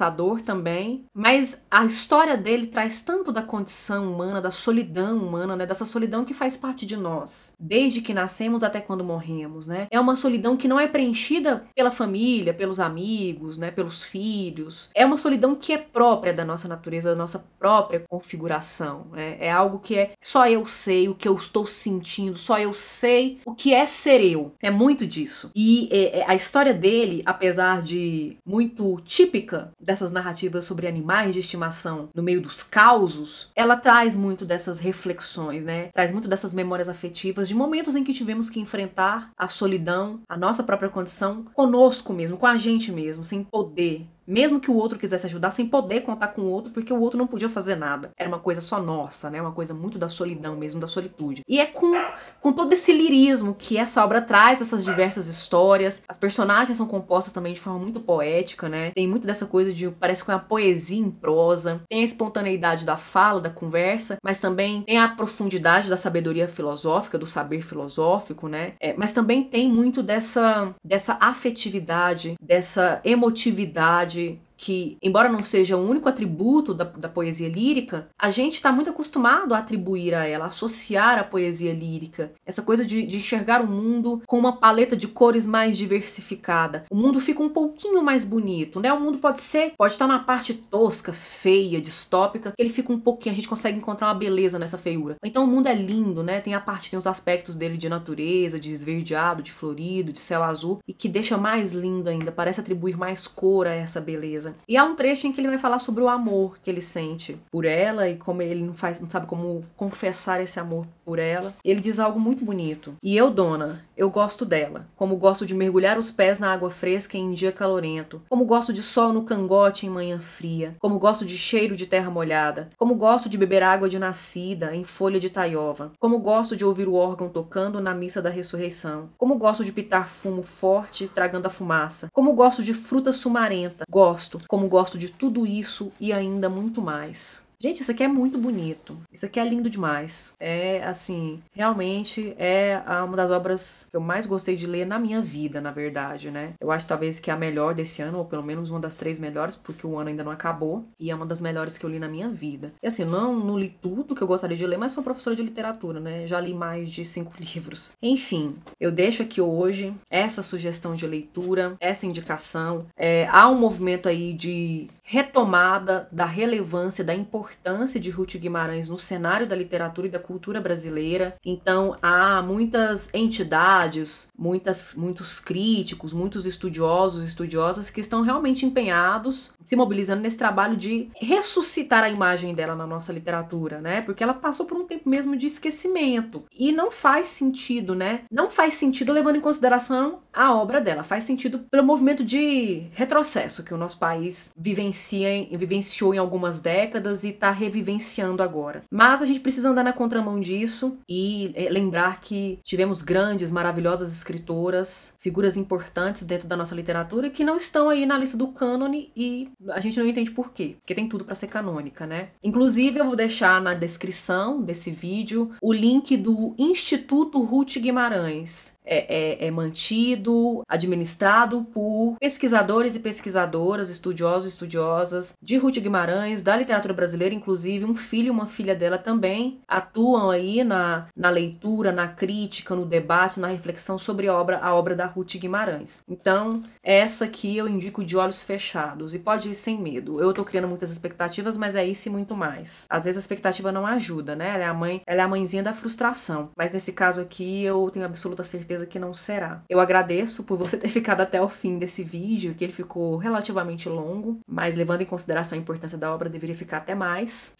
também. 0.44 1.04
Mas 1.14 1.64
a 1.70 1.84
história 1.84 2.36
dele 2.36 2.66
traz 2.66 3.00
tanto 3.00 3.32
da 3.32 3.42
condição 3.42 4.12
humana, 4.12 4.40
da 4.40 4.50
solidão 4.50 5.18
humana, 5.18 5.56
né? 5.56 5.66
Dessa 5.66 5.84
solidão 5.84 6.24
que 6.24 6.34
faz 6.34 6.56
parte 6.56 6.86
de 6.86 6.96
nós, 6.96 7.52
desde 7.58 8.00
que 8.00 8.14
nascemos 8.14 8.62
até 8.62 8.80
quando 8.80 9.04
morremos, 9.04 9.66
né? 9.66 9.86
É 9.90 10.00
uma 10.00 10.16
solidão 10.16 10.56
que 10.56 10.68
não 10.68 10.80
é 10.80 10.86
preenchida 10.86 11.64
pela 11.74 11.90
família, 11.90 12.54
pelos 12.54 12.80
amigos, 12.80 13.56
né? 13.56 13.70
Pelos 13.70 14.02
filhos. 14.02 14.90
É 14.94 15.04
uma 15.04 15.18
solidão 15.18 15.54
que 15.54 15.72
é 15.72 15.78
própria 15.78 16.32
da 16.32 16.44
nossa 16.44 16.68
natureza, 16.68 17.10
da 17.10 17.16
nossa 17.16 17.44
própria 17.58 18.04
configuração, 18.08 19.06
né? 19.12 19.36
É 19.40 19.50
algo 19.50 19.78
que 19.78 19.96
é 19.96 20.12
só 20.22 20.46
eu 20.46 20.64
sei 20.64 21.08
o 21.08 21.14
que 21.14 21.28
eu 21.28 21.34
estou 21.34 21.66
sentindo, 21.66 22.36
só 22.36 22.58
eu 22.58 22.74
sei 22.74 23.40
o 23.44 23.54
que 23.54 23.72
é 23.72 23.86
ser 23.86 24.20
eu. 24.20 24.52
É 24.60 24.70
muito 24.70 25.06
disso. 25.06 25.50
E 25.54 25.88
é, 25.90 26.20
é, 26.20 26.24
a 26.26 26.34
história 26.34 26.74
dele, 26.74 27.22
apesar 27.24 27.82
de 27.82 28.36
muito 28.46 29.00
típica 29.04 29.72
dessas 29.84 30.10
narrativas 30.10 30.64
sobre 30.64 30.86
animais 30.86 31.34
de 31.34 31.40
estimação 31.40 32.08
no 32.14 32.22
meio 32.22 32.40
dos 32.40 32.62
causos, 32.62 33.50
ela 33.54 33.76
traz 33.76 34.16
muito 34.16 34.44
dessas 34.44 34.78
reflexões, 34.78 35.64
né? 35.64 35.88
Traz 35.92 36.10
muito 36.12 36.28
dessas 36.28 36.54
memórias 36.54 36.88
afetivas 36.88 37.46
de 37.48 37.54
momentos 37.54 37.94
em 37.94 38.04
que 38.04 38.14
tivemos 38.14 38.50
que 38.50 38.60
enfrentar 38.60 39.30
a 39.36 39.46
solidão, 39.46 40.20
a 40.28 40.36
nossa 40.36 40.62
própria 40.62 40.88
condição 40.88 41.44
conosco 41.54 42.12
mesmo, 42.12 42.36
com 42.36 42.46
a 42.46 42.56
gente 42.56 42.90
mesmo, 42.90 43.24
sem 43.24 43.42
poder 43.42 44.06
mesmo 44.26 44.60
que 44.60 44.70
o 44.70 44.76
outro 44.76 44.98
quisesse 44.98 45.26
ajudar, 45.26 45.50
sem 45.50 45.66
poder 45.66 46.00
contar 46.00 46.28
com 46.28 46.42
o 46.42 46.50
outro, 46.50 46.72
porque 46.72 46.92
o 46.92 47.00
outro 47.00 47.18
não 47.18 47.26
podia 47.26 47.48
fazer 47.48 47.76
nada. 47.76 48.10
Era 48.16 48.28
uma 48.28 48.38
coisa 48.38 48.60
só 48.60 48.80
nossa, 48.80 49.30
né? 49.30 49.40
Uma 49.40 49.52
coisa 49.52 49.74
muito 49.74 49.98
da 49.98 50.08
solidão 50.08 50.56
mesmo, 50.56 50.80
da 50.80 50.86
solitude. 50.86 51.42
E 51.48 51.60
é 51.60 51.66
com, 51.66 51.92
com 52.40 52.52
todo 52.52 52.72
esse 52.72 52.92
lirismo 52.92 53.54
que 53.54 53.76
essa 53.76 54.04
obra 54.04 54.22
traz 54.22 54.60
essas 54.60 54.84
diversas 54.84 55.26
histórias. 55.26 56.02
As 56.08 56.18
personagens 56.18 56.76
são 56.76 56.86
compostas 56.86 57.32
também 57.32 57.52
de 57.52 57.60
forma 57.60 57.78
muito 57.78 58.00
poética, 58.00 58.68
né? 58.68 58.90
Tem 58.92 59.06
muito 59.06 59.26
dessa 59.26 59.46
coisa 59.46 59.72
de 59.72 59.90
parece 59.90 60.24
com 60.24 60.32
é 60.32 60.34
uma 60.34 60.40
poesia 60.40 60.98
em 60.98 61.10
prosa. 61.10 61.82
Tem 61.88 62.02
a 62.02 62.04
espontaneidade 62.04 62.84
da 62.84 62.96
fala, 62.96 63.40
da 63.40 63.50
conversa, 63.50 64.16
mas 64.24 64.40
também 64.40 64.82
tem 64.82 64.98
a 64.98 65.08
profundidade 65.08 65.88
da 65.88 65.96
sabedoria 65.96 66.48
filosófica, 66.48 67.18
do 67.18 67.26
saber 67.26 67.62
filosófico, 67.62 68.48
né? 68.48 68.74
É, 68.80 68.94
mas 68.96 69.12
também 69.12 69.44
tem 69.44 69.68
muito 69.68 70.02
dessa 70.02 70.74
dessa 70.84 71.16
afetividade, 71.20 72.34
dessa 72.40 73.00
emotividade 73.04 74.13
pode 74.14 74.38
que, 74.56 74.96
embora 75.02 75.28
não 75.28 75.42
seja 75.42 75.76
o 75.76 75.88
único 75.88 76.08
atributo 76.08 76.72
da, 76.72 76.84
da 76.84 77.08
poesia 77.08 77.48
lírica, 77.48 78.08
a 78.18 78.30
gente 78.30 78.54
está 78.54 78.70
muito 78.72 78.90
acostumado 78.90 79.54
a 79.54 79.58
atribuir 79.58 80.14
a 80.14 80.24
ela, 80.26 80.44
a 80.44 80.48
associar 80.48 81.18
a 81.18 81.24
poesia 81.24 81.72
lírica. 81.72 82.32
Essa 82.46 82.62
coisa 82.62 82.84
de, 82.84 83.04
de, 83.06 83.16
enxergar 83.16 83.60
o 83.60 83.66
mundo 83.66 84.22
com 84.26 84.38
uma 84.38 84.56
paleta 84.56 84.96
de 84.96 85.08
cores 85.08 85.46
mais 85.46 85.76
diversificada. 85.76 86.84
O 86.90 86.94
mundo 86.94 87.20
fica 87.20 87.42
um 87.42 87.48
pouquinho 87.48 88.02
mais 88.02 88.24
bonito, 88.24 88.80
né? 88.80 88.92
O 88.92 89.00
mundo 89.00 89.18
pode 89.18 89.40
ser, 89.40 89.72
pode 89.76 89.92
estar 89.92 90.06
na 90.06 90.18
parte 90.18 90.54
tosca, 90.54 91.12
feia, 91.12 91.80
distópica, 91.80 92.52
ele 92.58 92.68
fica 92.68 92.92
um 92.92 93.00
pouquinho, 93.00 93.32
a 93.32 93.36
gente 93.36 93.48
consegue 93.48 93.78
encontrar 93.78 94.08
uma 94.08 94.14
beleza 94.14 94.58
nessa 94.58 94.78
feiura. 94.78 95.16
Então 95.24 95.44
o 95.44 95.46
mundo 95.46 95.68
é 95.68 95.74
lindo, 95.74 96.22
né? 96.22 96.40
Tem 96.40 96.54
a 96.54 96.60
parte, 96.60 96.90
tem 96.90 96.98
os 96.98 97.06
aspectos 97.06 97.56
dele 97.56 97.76
de 97.76 97.88
natureza, 97.88 98.60
de 98.60 98.70
esverdeado, 98.70 99.42
de 99.42 99.52
florido, 99.52 100.12
de 100.12 100.20
céu 100.20 100.42
azul, 100.42 100.78
e 100.86 100.92
que 100.92 101.08
deixa 101.08 101.36
mais 101.36 101.72
lindo 101.72 102.08
ainda, 102.08 102.32
parece 102.32 102.60
atribuir 102.60 102.96
mais 102.96 103.26
cor 103.26 103.66
a 103.66 103.74
essa 103.74 104.00
beleza. 104.00 104.53
E 104.68 104.76
há 104.76 104.84
um 104.84 104.94
trecho 104.94 105.26
em 105.26 105.32
que 105.32 105.40
ele 105.40 105.48
vai 105.48 105.58
falar 105.58 105.78
sobre 105.78 106.02
o 106.02 106.08
amor 106.08 106.58
que 106.62 106.70
ele 106.70 106.80
sente 106.80 107.38
por 107.50 107.64
ela 107.64 108.08
e 108.08 108.16
como 108.16 108.42
ele 108.42 108.62
não 108.62 108.74
faz, 108.74 109.00
não 109.00 109.10
sabe 109.10 109.26
como 109.26 109.64
confessar 109.76 110.40
esse 110.40 110.58
amor 110.58 110.86
por 111.04 111.18
ela. 111.18 111.54
Ele 111.64 111.80
diz 111.80 111.98
algo 111.98 112.18
muito 112.18 112.44
bonito. 112.44 112.94
E 113.02 113.16
eu, 113.16 113.30
dona, 113.30 113.84
eu 113.96 114.10
gosto 114.10 114.44
dela, 114.44 114.88
como 114.96 115.16
gosto 115.16 115.46
de 115.46 115.54
mergulhar 115.54 115.98
os 115.98 116.10
pés 116.10 116.40
na 116.40 116.52
água 116.52 116.70
fresca 116.70 117.16
em 117.16 117.32
dia 117.32 117.52
calorento, 117.52 118.22
como 118.28 118.44
gosto 118.44 118.72
de 118.72 118.82
sol 118.82 119.12
no 119.12 119.24
cangote 119.24 119.86
em 119.86 119.90
manhã 119.90 120.20
fria, 120.20 120.74
como 120.78 120.98
gosto 120.98 121.24
de 121.24 121.36
cheiro 121.36 121.76
de 121.76 121.86
terra 121.86 122.10
molhada, 122.10 122.70
como 122.76 122.94
gosto 122.94 123.28
de 123.28 123.38
beber 123.38 123.62
água 123.62 123.88
de 123.88 123.98
nascida 123.98 124.74
em 124.74 124.84
folha 124.84 125.20
de 125.20 125.30
taiova, 125.30 125.92
como 125.98 126.18
gosto 126.18 126.56
de 126.56 126.64
ouvir 126.64 126.88
o 126.88 126.94
órgão 126.94 127.28
tocando 127.28 127.80
na 127.80 127.94
missa 127.94 128.20
da 128.20 128.30
ressurreição, 128.30 129.10
como 129.16 129.36
gosto 129.36 129.64
de 129.64 129.72
pitar 129.72 130.08
fumo 130.08 130.42
forte 130.42 131.08
tragando 131.08 131.46
a 131.46 131.50
fumaça, 131.50 132.08
como 132.12 132.32
gosto 132.32 132.62
de 132.62 132.74
fruta 132.74 133.12
sumarenta, 133.12 133.84
gosto, 133.90 134.38
como 134.48 134.68
gosto 134.68 134.98
de 134.98 135.10
tudo 135.10 135.46
isso 135.46 135.92
e 136.00 136.12
ainda 136.12 136.48
muito 136.48 136.80
mais. 136.80 137.44
Gente, 137.64 137.80
isso 137.80 137.92
aqui 137.92 138.02
é 138.02 138.08
muito 138.08 138.36
bonito. 138.36 138.94
Isso 139.10 139.24
aqui 139.24 139.40
é 139.40 139.44
lindo 139.48 139.70
demais. 139.70 140.34
É 140.38 140.84
assim, 140.84 141.42
realmente 141.50 142.34
é 142.38 142.78
uma 143.02 143.16
das 143.16 143.30
obras 143.30 143.86
que 143.90 143.96
eu 143.96 144.02
mais 144.02 144.26
gostei 144.26 144.54
de 144.54 144.66
ler 144.66 144.84
na 144.84 144.98
minha 144.98 145.22
vida, 145.22 145.62
na 145.62 145.70
verdade, 145.70 146.30
né? 146.30 146.52
Eu 146.60 146.70
acho 146.70 146.86
talvez 146.86 147.18
que 147.18 147.30
é 147.30 147.32
a 147.32 147.38
melhor 147.38 147.74
desse 147.74 148.02
ano, 148.02 148.18
ou 148.18 148.26
pelo 148.26 148.42
menos 148.42 148.68
uma 148.68 148.78
das 148.78 148.96
três 148.96 149.18
melhores, 149.18 149.56
porque 149.56 149.86
o 149.86 149.98
ano 149.98 150.10
ainda 150.10 150.22
não 150.22 150.30
acabou. 150.30 150.84
E 151.00 151.10
é 151.10 151.14
uma 151.14 151.24
das 151.24 151.40
melhores 151.40 151.78
que 151.78 151.86
eu 151.86 151.88
li 151.88 151.98
na 151.98 152.06
minha 152.06 152.28
vida. 152.28 152.70
E 152.82 152.86
assim, 152.86 153.06
não, 153.06 153.34
não 153.34 153.58
li 153.58 153.70
tudo 153.70 154.14
que 154.14 154.20
eu 154.20 154.28
gostaria 154.28 154.58
de 154.58 154.66
ler, 154.66 154.76
mas 154.76 154.92
sou 154.92 155.02
professora 155.02 155.34
de 155.34 155.42
literatura, 155.42 155.98
né? 155.98 156.26
Já 156.26 156.38
li 156.38 156.52
mais 156.52 156.90
de 156.90 157.06
cinco 157.06 157.32
livros. 157.40 157.94
Enfim, 158.02 158.56
eu 158.78 158.92
deixo 158.92 159.22
aqui 159.22 159.40
hoje 159.40 159.94
essa 160.10 160.42
sugestão 160.42 160.94
de 160.94 161.06
leitura, 161.06 161.78
essa 161.80 162.04
indicação. 162.04 162.84
É, 162.94 163.26
há 163.30 163.48
um 163.48 163.58
movimento 163.58 164.06
aí 164.06 164.34
de 164.34 164.86
retomada 165.02 166.06
da 166.12 166.26
relevância, 166.26 167.02
da 167.02 167.14
importância 167.14 167.53
importância 167.54 168.00
de 168.00 168.10
Ruth 168.10 168.36
Guimarães 168.36 168.88
no 168.88 168.98
cenário 168.98 169.46
da 169.46 169.56
literatura 169.56 170.06
e 170.06 170.10
da 170.10 170.18
cultura 170.18 170.60
brasileira. 170.60 171.36
Então, 171.44 171.96
há 172.02 172.42
muitas 172.42 173.12
entidades, 173.14 174.28
muitas, 174.36 174.94
muitos 174.94 175.40
críticos, 175.40 176.12
muitos 176.12 176.46
estudiosos 176.46 177.24
e 177.24 177.28
estudiosas 177.28 177.90
que 177.90 178.00
estão 178.00 178.22
realmente 178.22 178.66
empenhados, 178.66 179.52
se 179.64 179.76
mobilizando 179.76 180.22
nesse 180.22 180.38
trabalho 180.38 180.76
de 180.76 181.10
ressuscitar 181.20 182.04
a 182.04 182.10
imagem 182.10 182.54
dela 182.54 182.74
na 182.74 182.86
nossa 182.86 183.12
literatura, 183.12 183.80
né? 183.80 184.00
Porque 184.02 184.22
ela 184.22 184.34
passou 184.34 184.66
por 184.66 184.76
um 184.76 184.86
tempo 184.86 185.08
mesmo 185.08 185.36
de 185.36 185.46
esquecimento. 185.46 186.44
E 186.52 186.72
não 186.72 186.90
faz 186.90 187.28
sentido, 187.28 187.94
né? 187.94 188.22
Não 188.30 188.50
faz 188.50 188.74
sentido 188.74 189.12
levando 189.12 189.36
em 189.36 189.40
consideração 189.40 190.20
a 190.32 190.54
obra 190.54 190.80
dela. 190.80 191.02
Faz 191.02 191.24
sentido 191.24 191.60
pelo 191.70 191.84
movimento 191.84 192.24
de 192.24 192.88
retrocesso 192.92 193.62
que 193.62 193.72
o 193.72 193.78
nosso 193.78 193.98
país 193.98 194.52
vivencia, 194.56 195.28
vivenciou 195.52 196.14
em 196.14 196.18
algumas 196.18 196.60
décadas 196.60 197.24
e 197.24 197.32
está 197.34 197.50
revivenciando 197.50 198.42
agora. 198.42 198.82
Mas 198.90 199.22
a 199.22 199.26
gente 199.26 199.40
precisa 199.40 199.68
andar 199.68 199.84
na 199.84 199.92
contramão 199.92 200.40
disso 200.40 200.96
e 201.08 201.52
é, 201.54 201.68
lembrar 201.68 202.20
que 202.20 202.58
tivemos 202.62 203.02
grandes, 203.02 203.50
maravilhosas 203.50 204.14
escritoras, 204.14 205.14
figuras 205.18 205.56
importantes 205.56 206.24
dentro 206.24 206.48
da 206.48 206.56
nossa 206.56 206.74
literatura 206.74 207.30
que 207.30 207.44
não 207.44 207.56
estão 207.56 207.88
aí 207.88 208.06
na 208.06 208.18
lista 208.18 208.36
do 208.36 208.48
cânone 208.48 209.10
e 209.16 209.50
a 209.68 209.80
gente 209.80 209.98
não 209.98 210.06
entende 210.06 210.30
por 210.30 210.52
quê. 210.52 210.76
Porque 210.80 210.94
tem 210.94 211.08
tudo 211.08 211.24
para 211.24 211.34
ser 211.34 211.48
canônica, 211.48 212.06
né? 212.06 212.28
Inclusive, 212.42 212.98
eu 212.98 213.04
vou 213.04 213.16
deixar 213.16 213.60
na 213.60 213.74
descrição 213.74 214.60
desse 214.62 214.90
vídeo 214.90 215.52
o 215.62 215.72
link 215.72 216.16
do 216.16 216.54
Instituto 216.58 217.42
Ruth 217.42 217.78
Guimarães. 217.78 218.78
É, 218.86 219.44
é, 219.44 219.46
é 219.46 219.50
mantido, 219.50 220.62
administrado 220.68 221.64
por 221.72 222.16
pesquisadores 222.20 222.94
e 222.96 223.00
pesquisadoras, 223.00 223.88
estudiosos 223.88 224.44
e 224.44 224.48
estudiosas 224.50 225.32
de 225.42 225.56
Ruth 225.56 225.78
Guimarães, 225.78 226.42
da 226.42 226.54
literatura 226.54 226.92
brasileira, 226.92 227.23
inclusive 227.32 227.84
um 227.84 227.96
filho 227.96 228.28
e 228.28 228.30
uma 228.30 228.46
filha 228.46 228.74
dela 228.74 228.98
também 228.98 229.60
atuam 229.68 230.30
aí 230.30 230.62
na, 230.64 231.06
na 231.16 231.30
leitura, 231.30 231.92
na 231.92 232.08
crítica, 232.08 232.74
no 232.74 232.84
debate, 232.84 233.40
na 233.40 233.48
reflexão 233.48 233.98
sobre 233.98 234.28
a 234.28 234.34
obra, 234.34 234.58
a 234.58 234.74
obra 234.74 234.94
da 234.94 235.06
Ruth 235.06 235.36
Guimarães. 235.36 236.02
Então, 236.08 236.60
essa 236.82 237.24
aqui 237.24 237.56
eu 237.56 237.68
indico 237.68 238.04
de 238.04 238.16
olhos 238.16 238.42
fechados 238.42 239.14
e 239.14 239.18
pode 239.18 239.48
ir 239.48 239.54
sem 239.54 239.80
medo. 239.80 240.20
Eu 240.20 240.32
tô 240.32 240.44
criando 240.44 240.68
muitas 240.68 240.90
expectativas, 240.90 241.56
mas 241.56 241.76
é 241.76 241.84
isso 241.84 242.08
e 242.08 242.12
muito 242.12 242.34
mais. 242.36 242.86
Às 242.88 243.04
vezes 243.04 243.18
a 243.18 243.20
expectativa 243.20 243.72
não 243.72 243.86
ajuda, 243.86 244.36
né? 244.36 244.50
Ela 244.54 244.64
é 244.64 244.66
a 244.66 244.74
mãe, 244.74 245.02
ela 245.06 245.22
é 245.22 245.24
a 245.24 245.28
mãezinha 245.28 245.62
da 245.62 245.72
frustração. 245.72 246.50
Mas 246.56 246.72
nesse 246.72 246.92
caso 246.92 247.20
aqui 247.20 247.62
eu 247.62 247.90
tenho 247.92 248.06
absoluta 248.06 248.44
certeza 248.44 248.86
que 248.86 248.98
não 248.98 249.14
será. 249.14 249.62
Eu 249.68 249.80
agradeço 249.80 250.44
por 250.44 250.58
você 250.58 250.76
ter 250.76 250.88
ficado 250.88 251.20
até 251.20 251.40
o 251.40 251.48
fim 251.48 251.78
desse 251.78 252.02
vídeo, 252.02 252.54
que 252.54 252.64
ele 252.64 252.72
ficou 252.72 253.16
relativamente 253.16 253.88
longo, 253.88 254.40
mas 254.46 254.76
levando 254.76 255.02
em 255.02 255.06
consideração 255.06 255.58
a 255.58 255.60
importância 255.60 255.98
da 255.98 256.12
obra, 256.12 256.28
deveria 256.28 256.54
ficar 256.54 256.78
até 256.78 256.94
mais. 256.94 257.13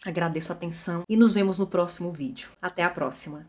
Agradeço 0.05 0.51
a 0.51 0.55
atenção 0.55 1.03
e 1.07 1.15
nos 1.15 1.33
vemos 1.33 1.57
no 1.57 1.65
próximo 1.65 2.11
vídeo. 2.11 2.49
Até 2.61 2.83
a 2.83 2.89
próxima! 2.89 3.45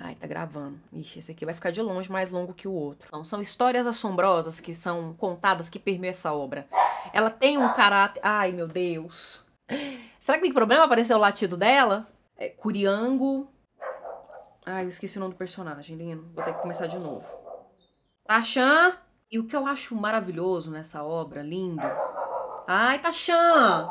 Ai, 0.00 0.14
tá 0.14 0.26
gravando. 0.26 0.80
Ixi, 0.90 1.18
esse 1.18 1.32
aqui 1.32 1.44
vai 1.44 1.54
ficar 1.54 1.70
de 1.70 1.82
longe 1.82 2.10
mais 2.10 2.30
longo 2.30 2.54
que 2.54 2.66
o 2.66 2.72
outro. 2.72 3.06
Então, 3.08 3.22
são 3.22 3.42
histórias 3.42 3.86
assombrosas 3.86 4.60
que 4.60 4.72
são 4.74 5.12
contadas 5.18 5.68
que 5.68 5.78
permeiam 5.78 6.12
essa 6.12 6.32
obra. 6.32 6.66
Ela 7.12 7.28
tem 7.28 7.58
um 7.58 7.68
caráter. 7.74 8.20
Ai, 8.24 8.50
meu 8.50 8.66
Deus. 8.66 9.44
Será 10.18 10.38
que 10.38 10.44
tem 10.44 10.54
problema 10.54 10.84
aparecer 10.84 11.14
o 11.14 11.18
latido 11.18 11.54
dela? 11.54 12.08
É, 12.38 12.48
Curiango. 12.48 13.52
Ai, 14.64 14.84
eu 14.84 14.88
esqueci 14.88 15.16
o 15.16 15.20
nome 15.20 15.34
do 15.34 15.38
personagem, 15.38 15.96
lindo. 15.96 16.30
Vou 16.32 16.44
ter 16.44 16.54
que 16.54 16.60
começar 16.62 16.86
de 16.86 16.98
novo. 16.98 17.28
Tachan! 18.24 18.96
E 19.30 19.38
o 19.38 19.46
que 19.46 19.56
eu 19.56 19.66
acho 19.66 19.96
maravilhoso 19.96 20.70
nessa 20.70 21.02
obra, 21.02 21.42
lindo. 21.42 21.82
Ai, 22.66 23.00
Tachan! 23.00 23.88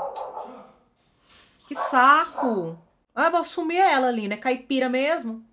Que 1.68 1.76
saco! 1.76 2.80
Ah, 3.14 3.30
vou 3.30 3.42
assumir 3.42 3.78
ela 3.78 4.08
ali, 4.08 4.28
né? 4.28 4.38
Caipira 4.38 4.88
mesmo. 4.88 5.44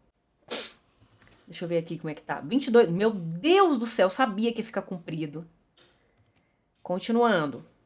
Deixa 1.49 1.65
eu 1.65 1.69
ver 1.69 1.79
aqui 1.79 1.99
como 1.99 2.11
é 2.11 2.15
que 2.15 2.23
tá. 2.23 2.41
22. 2.41 2.89
Meu 2.91 3.11
Deus 3.11 3.77
do 3.77 3.87
céu, 3.87 4.09
sabia 4.09 4.53
que 4.53 4.59
ia 4.59 4.65
ficar 4.65 4.83
comprido. 4.83 5.47
Continuando. 6.83 7.67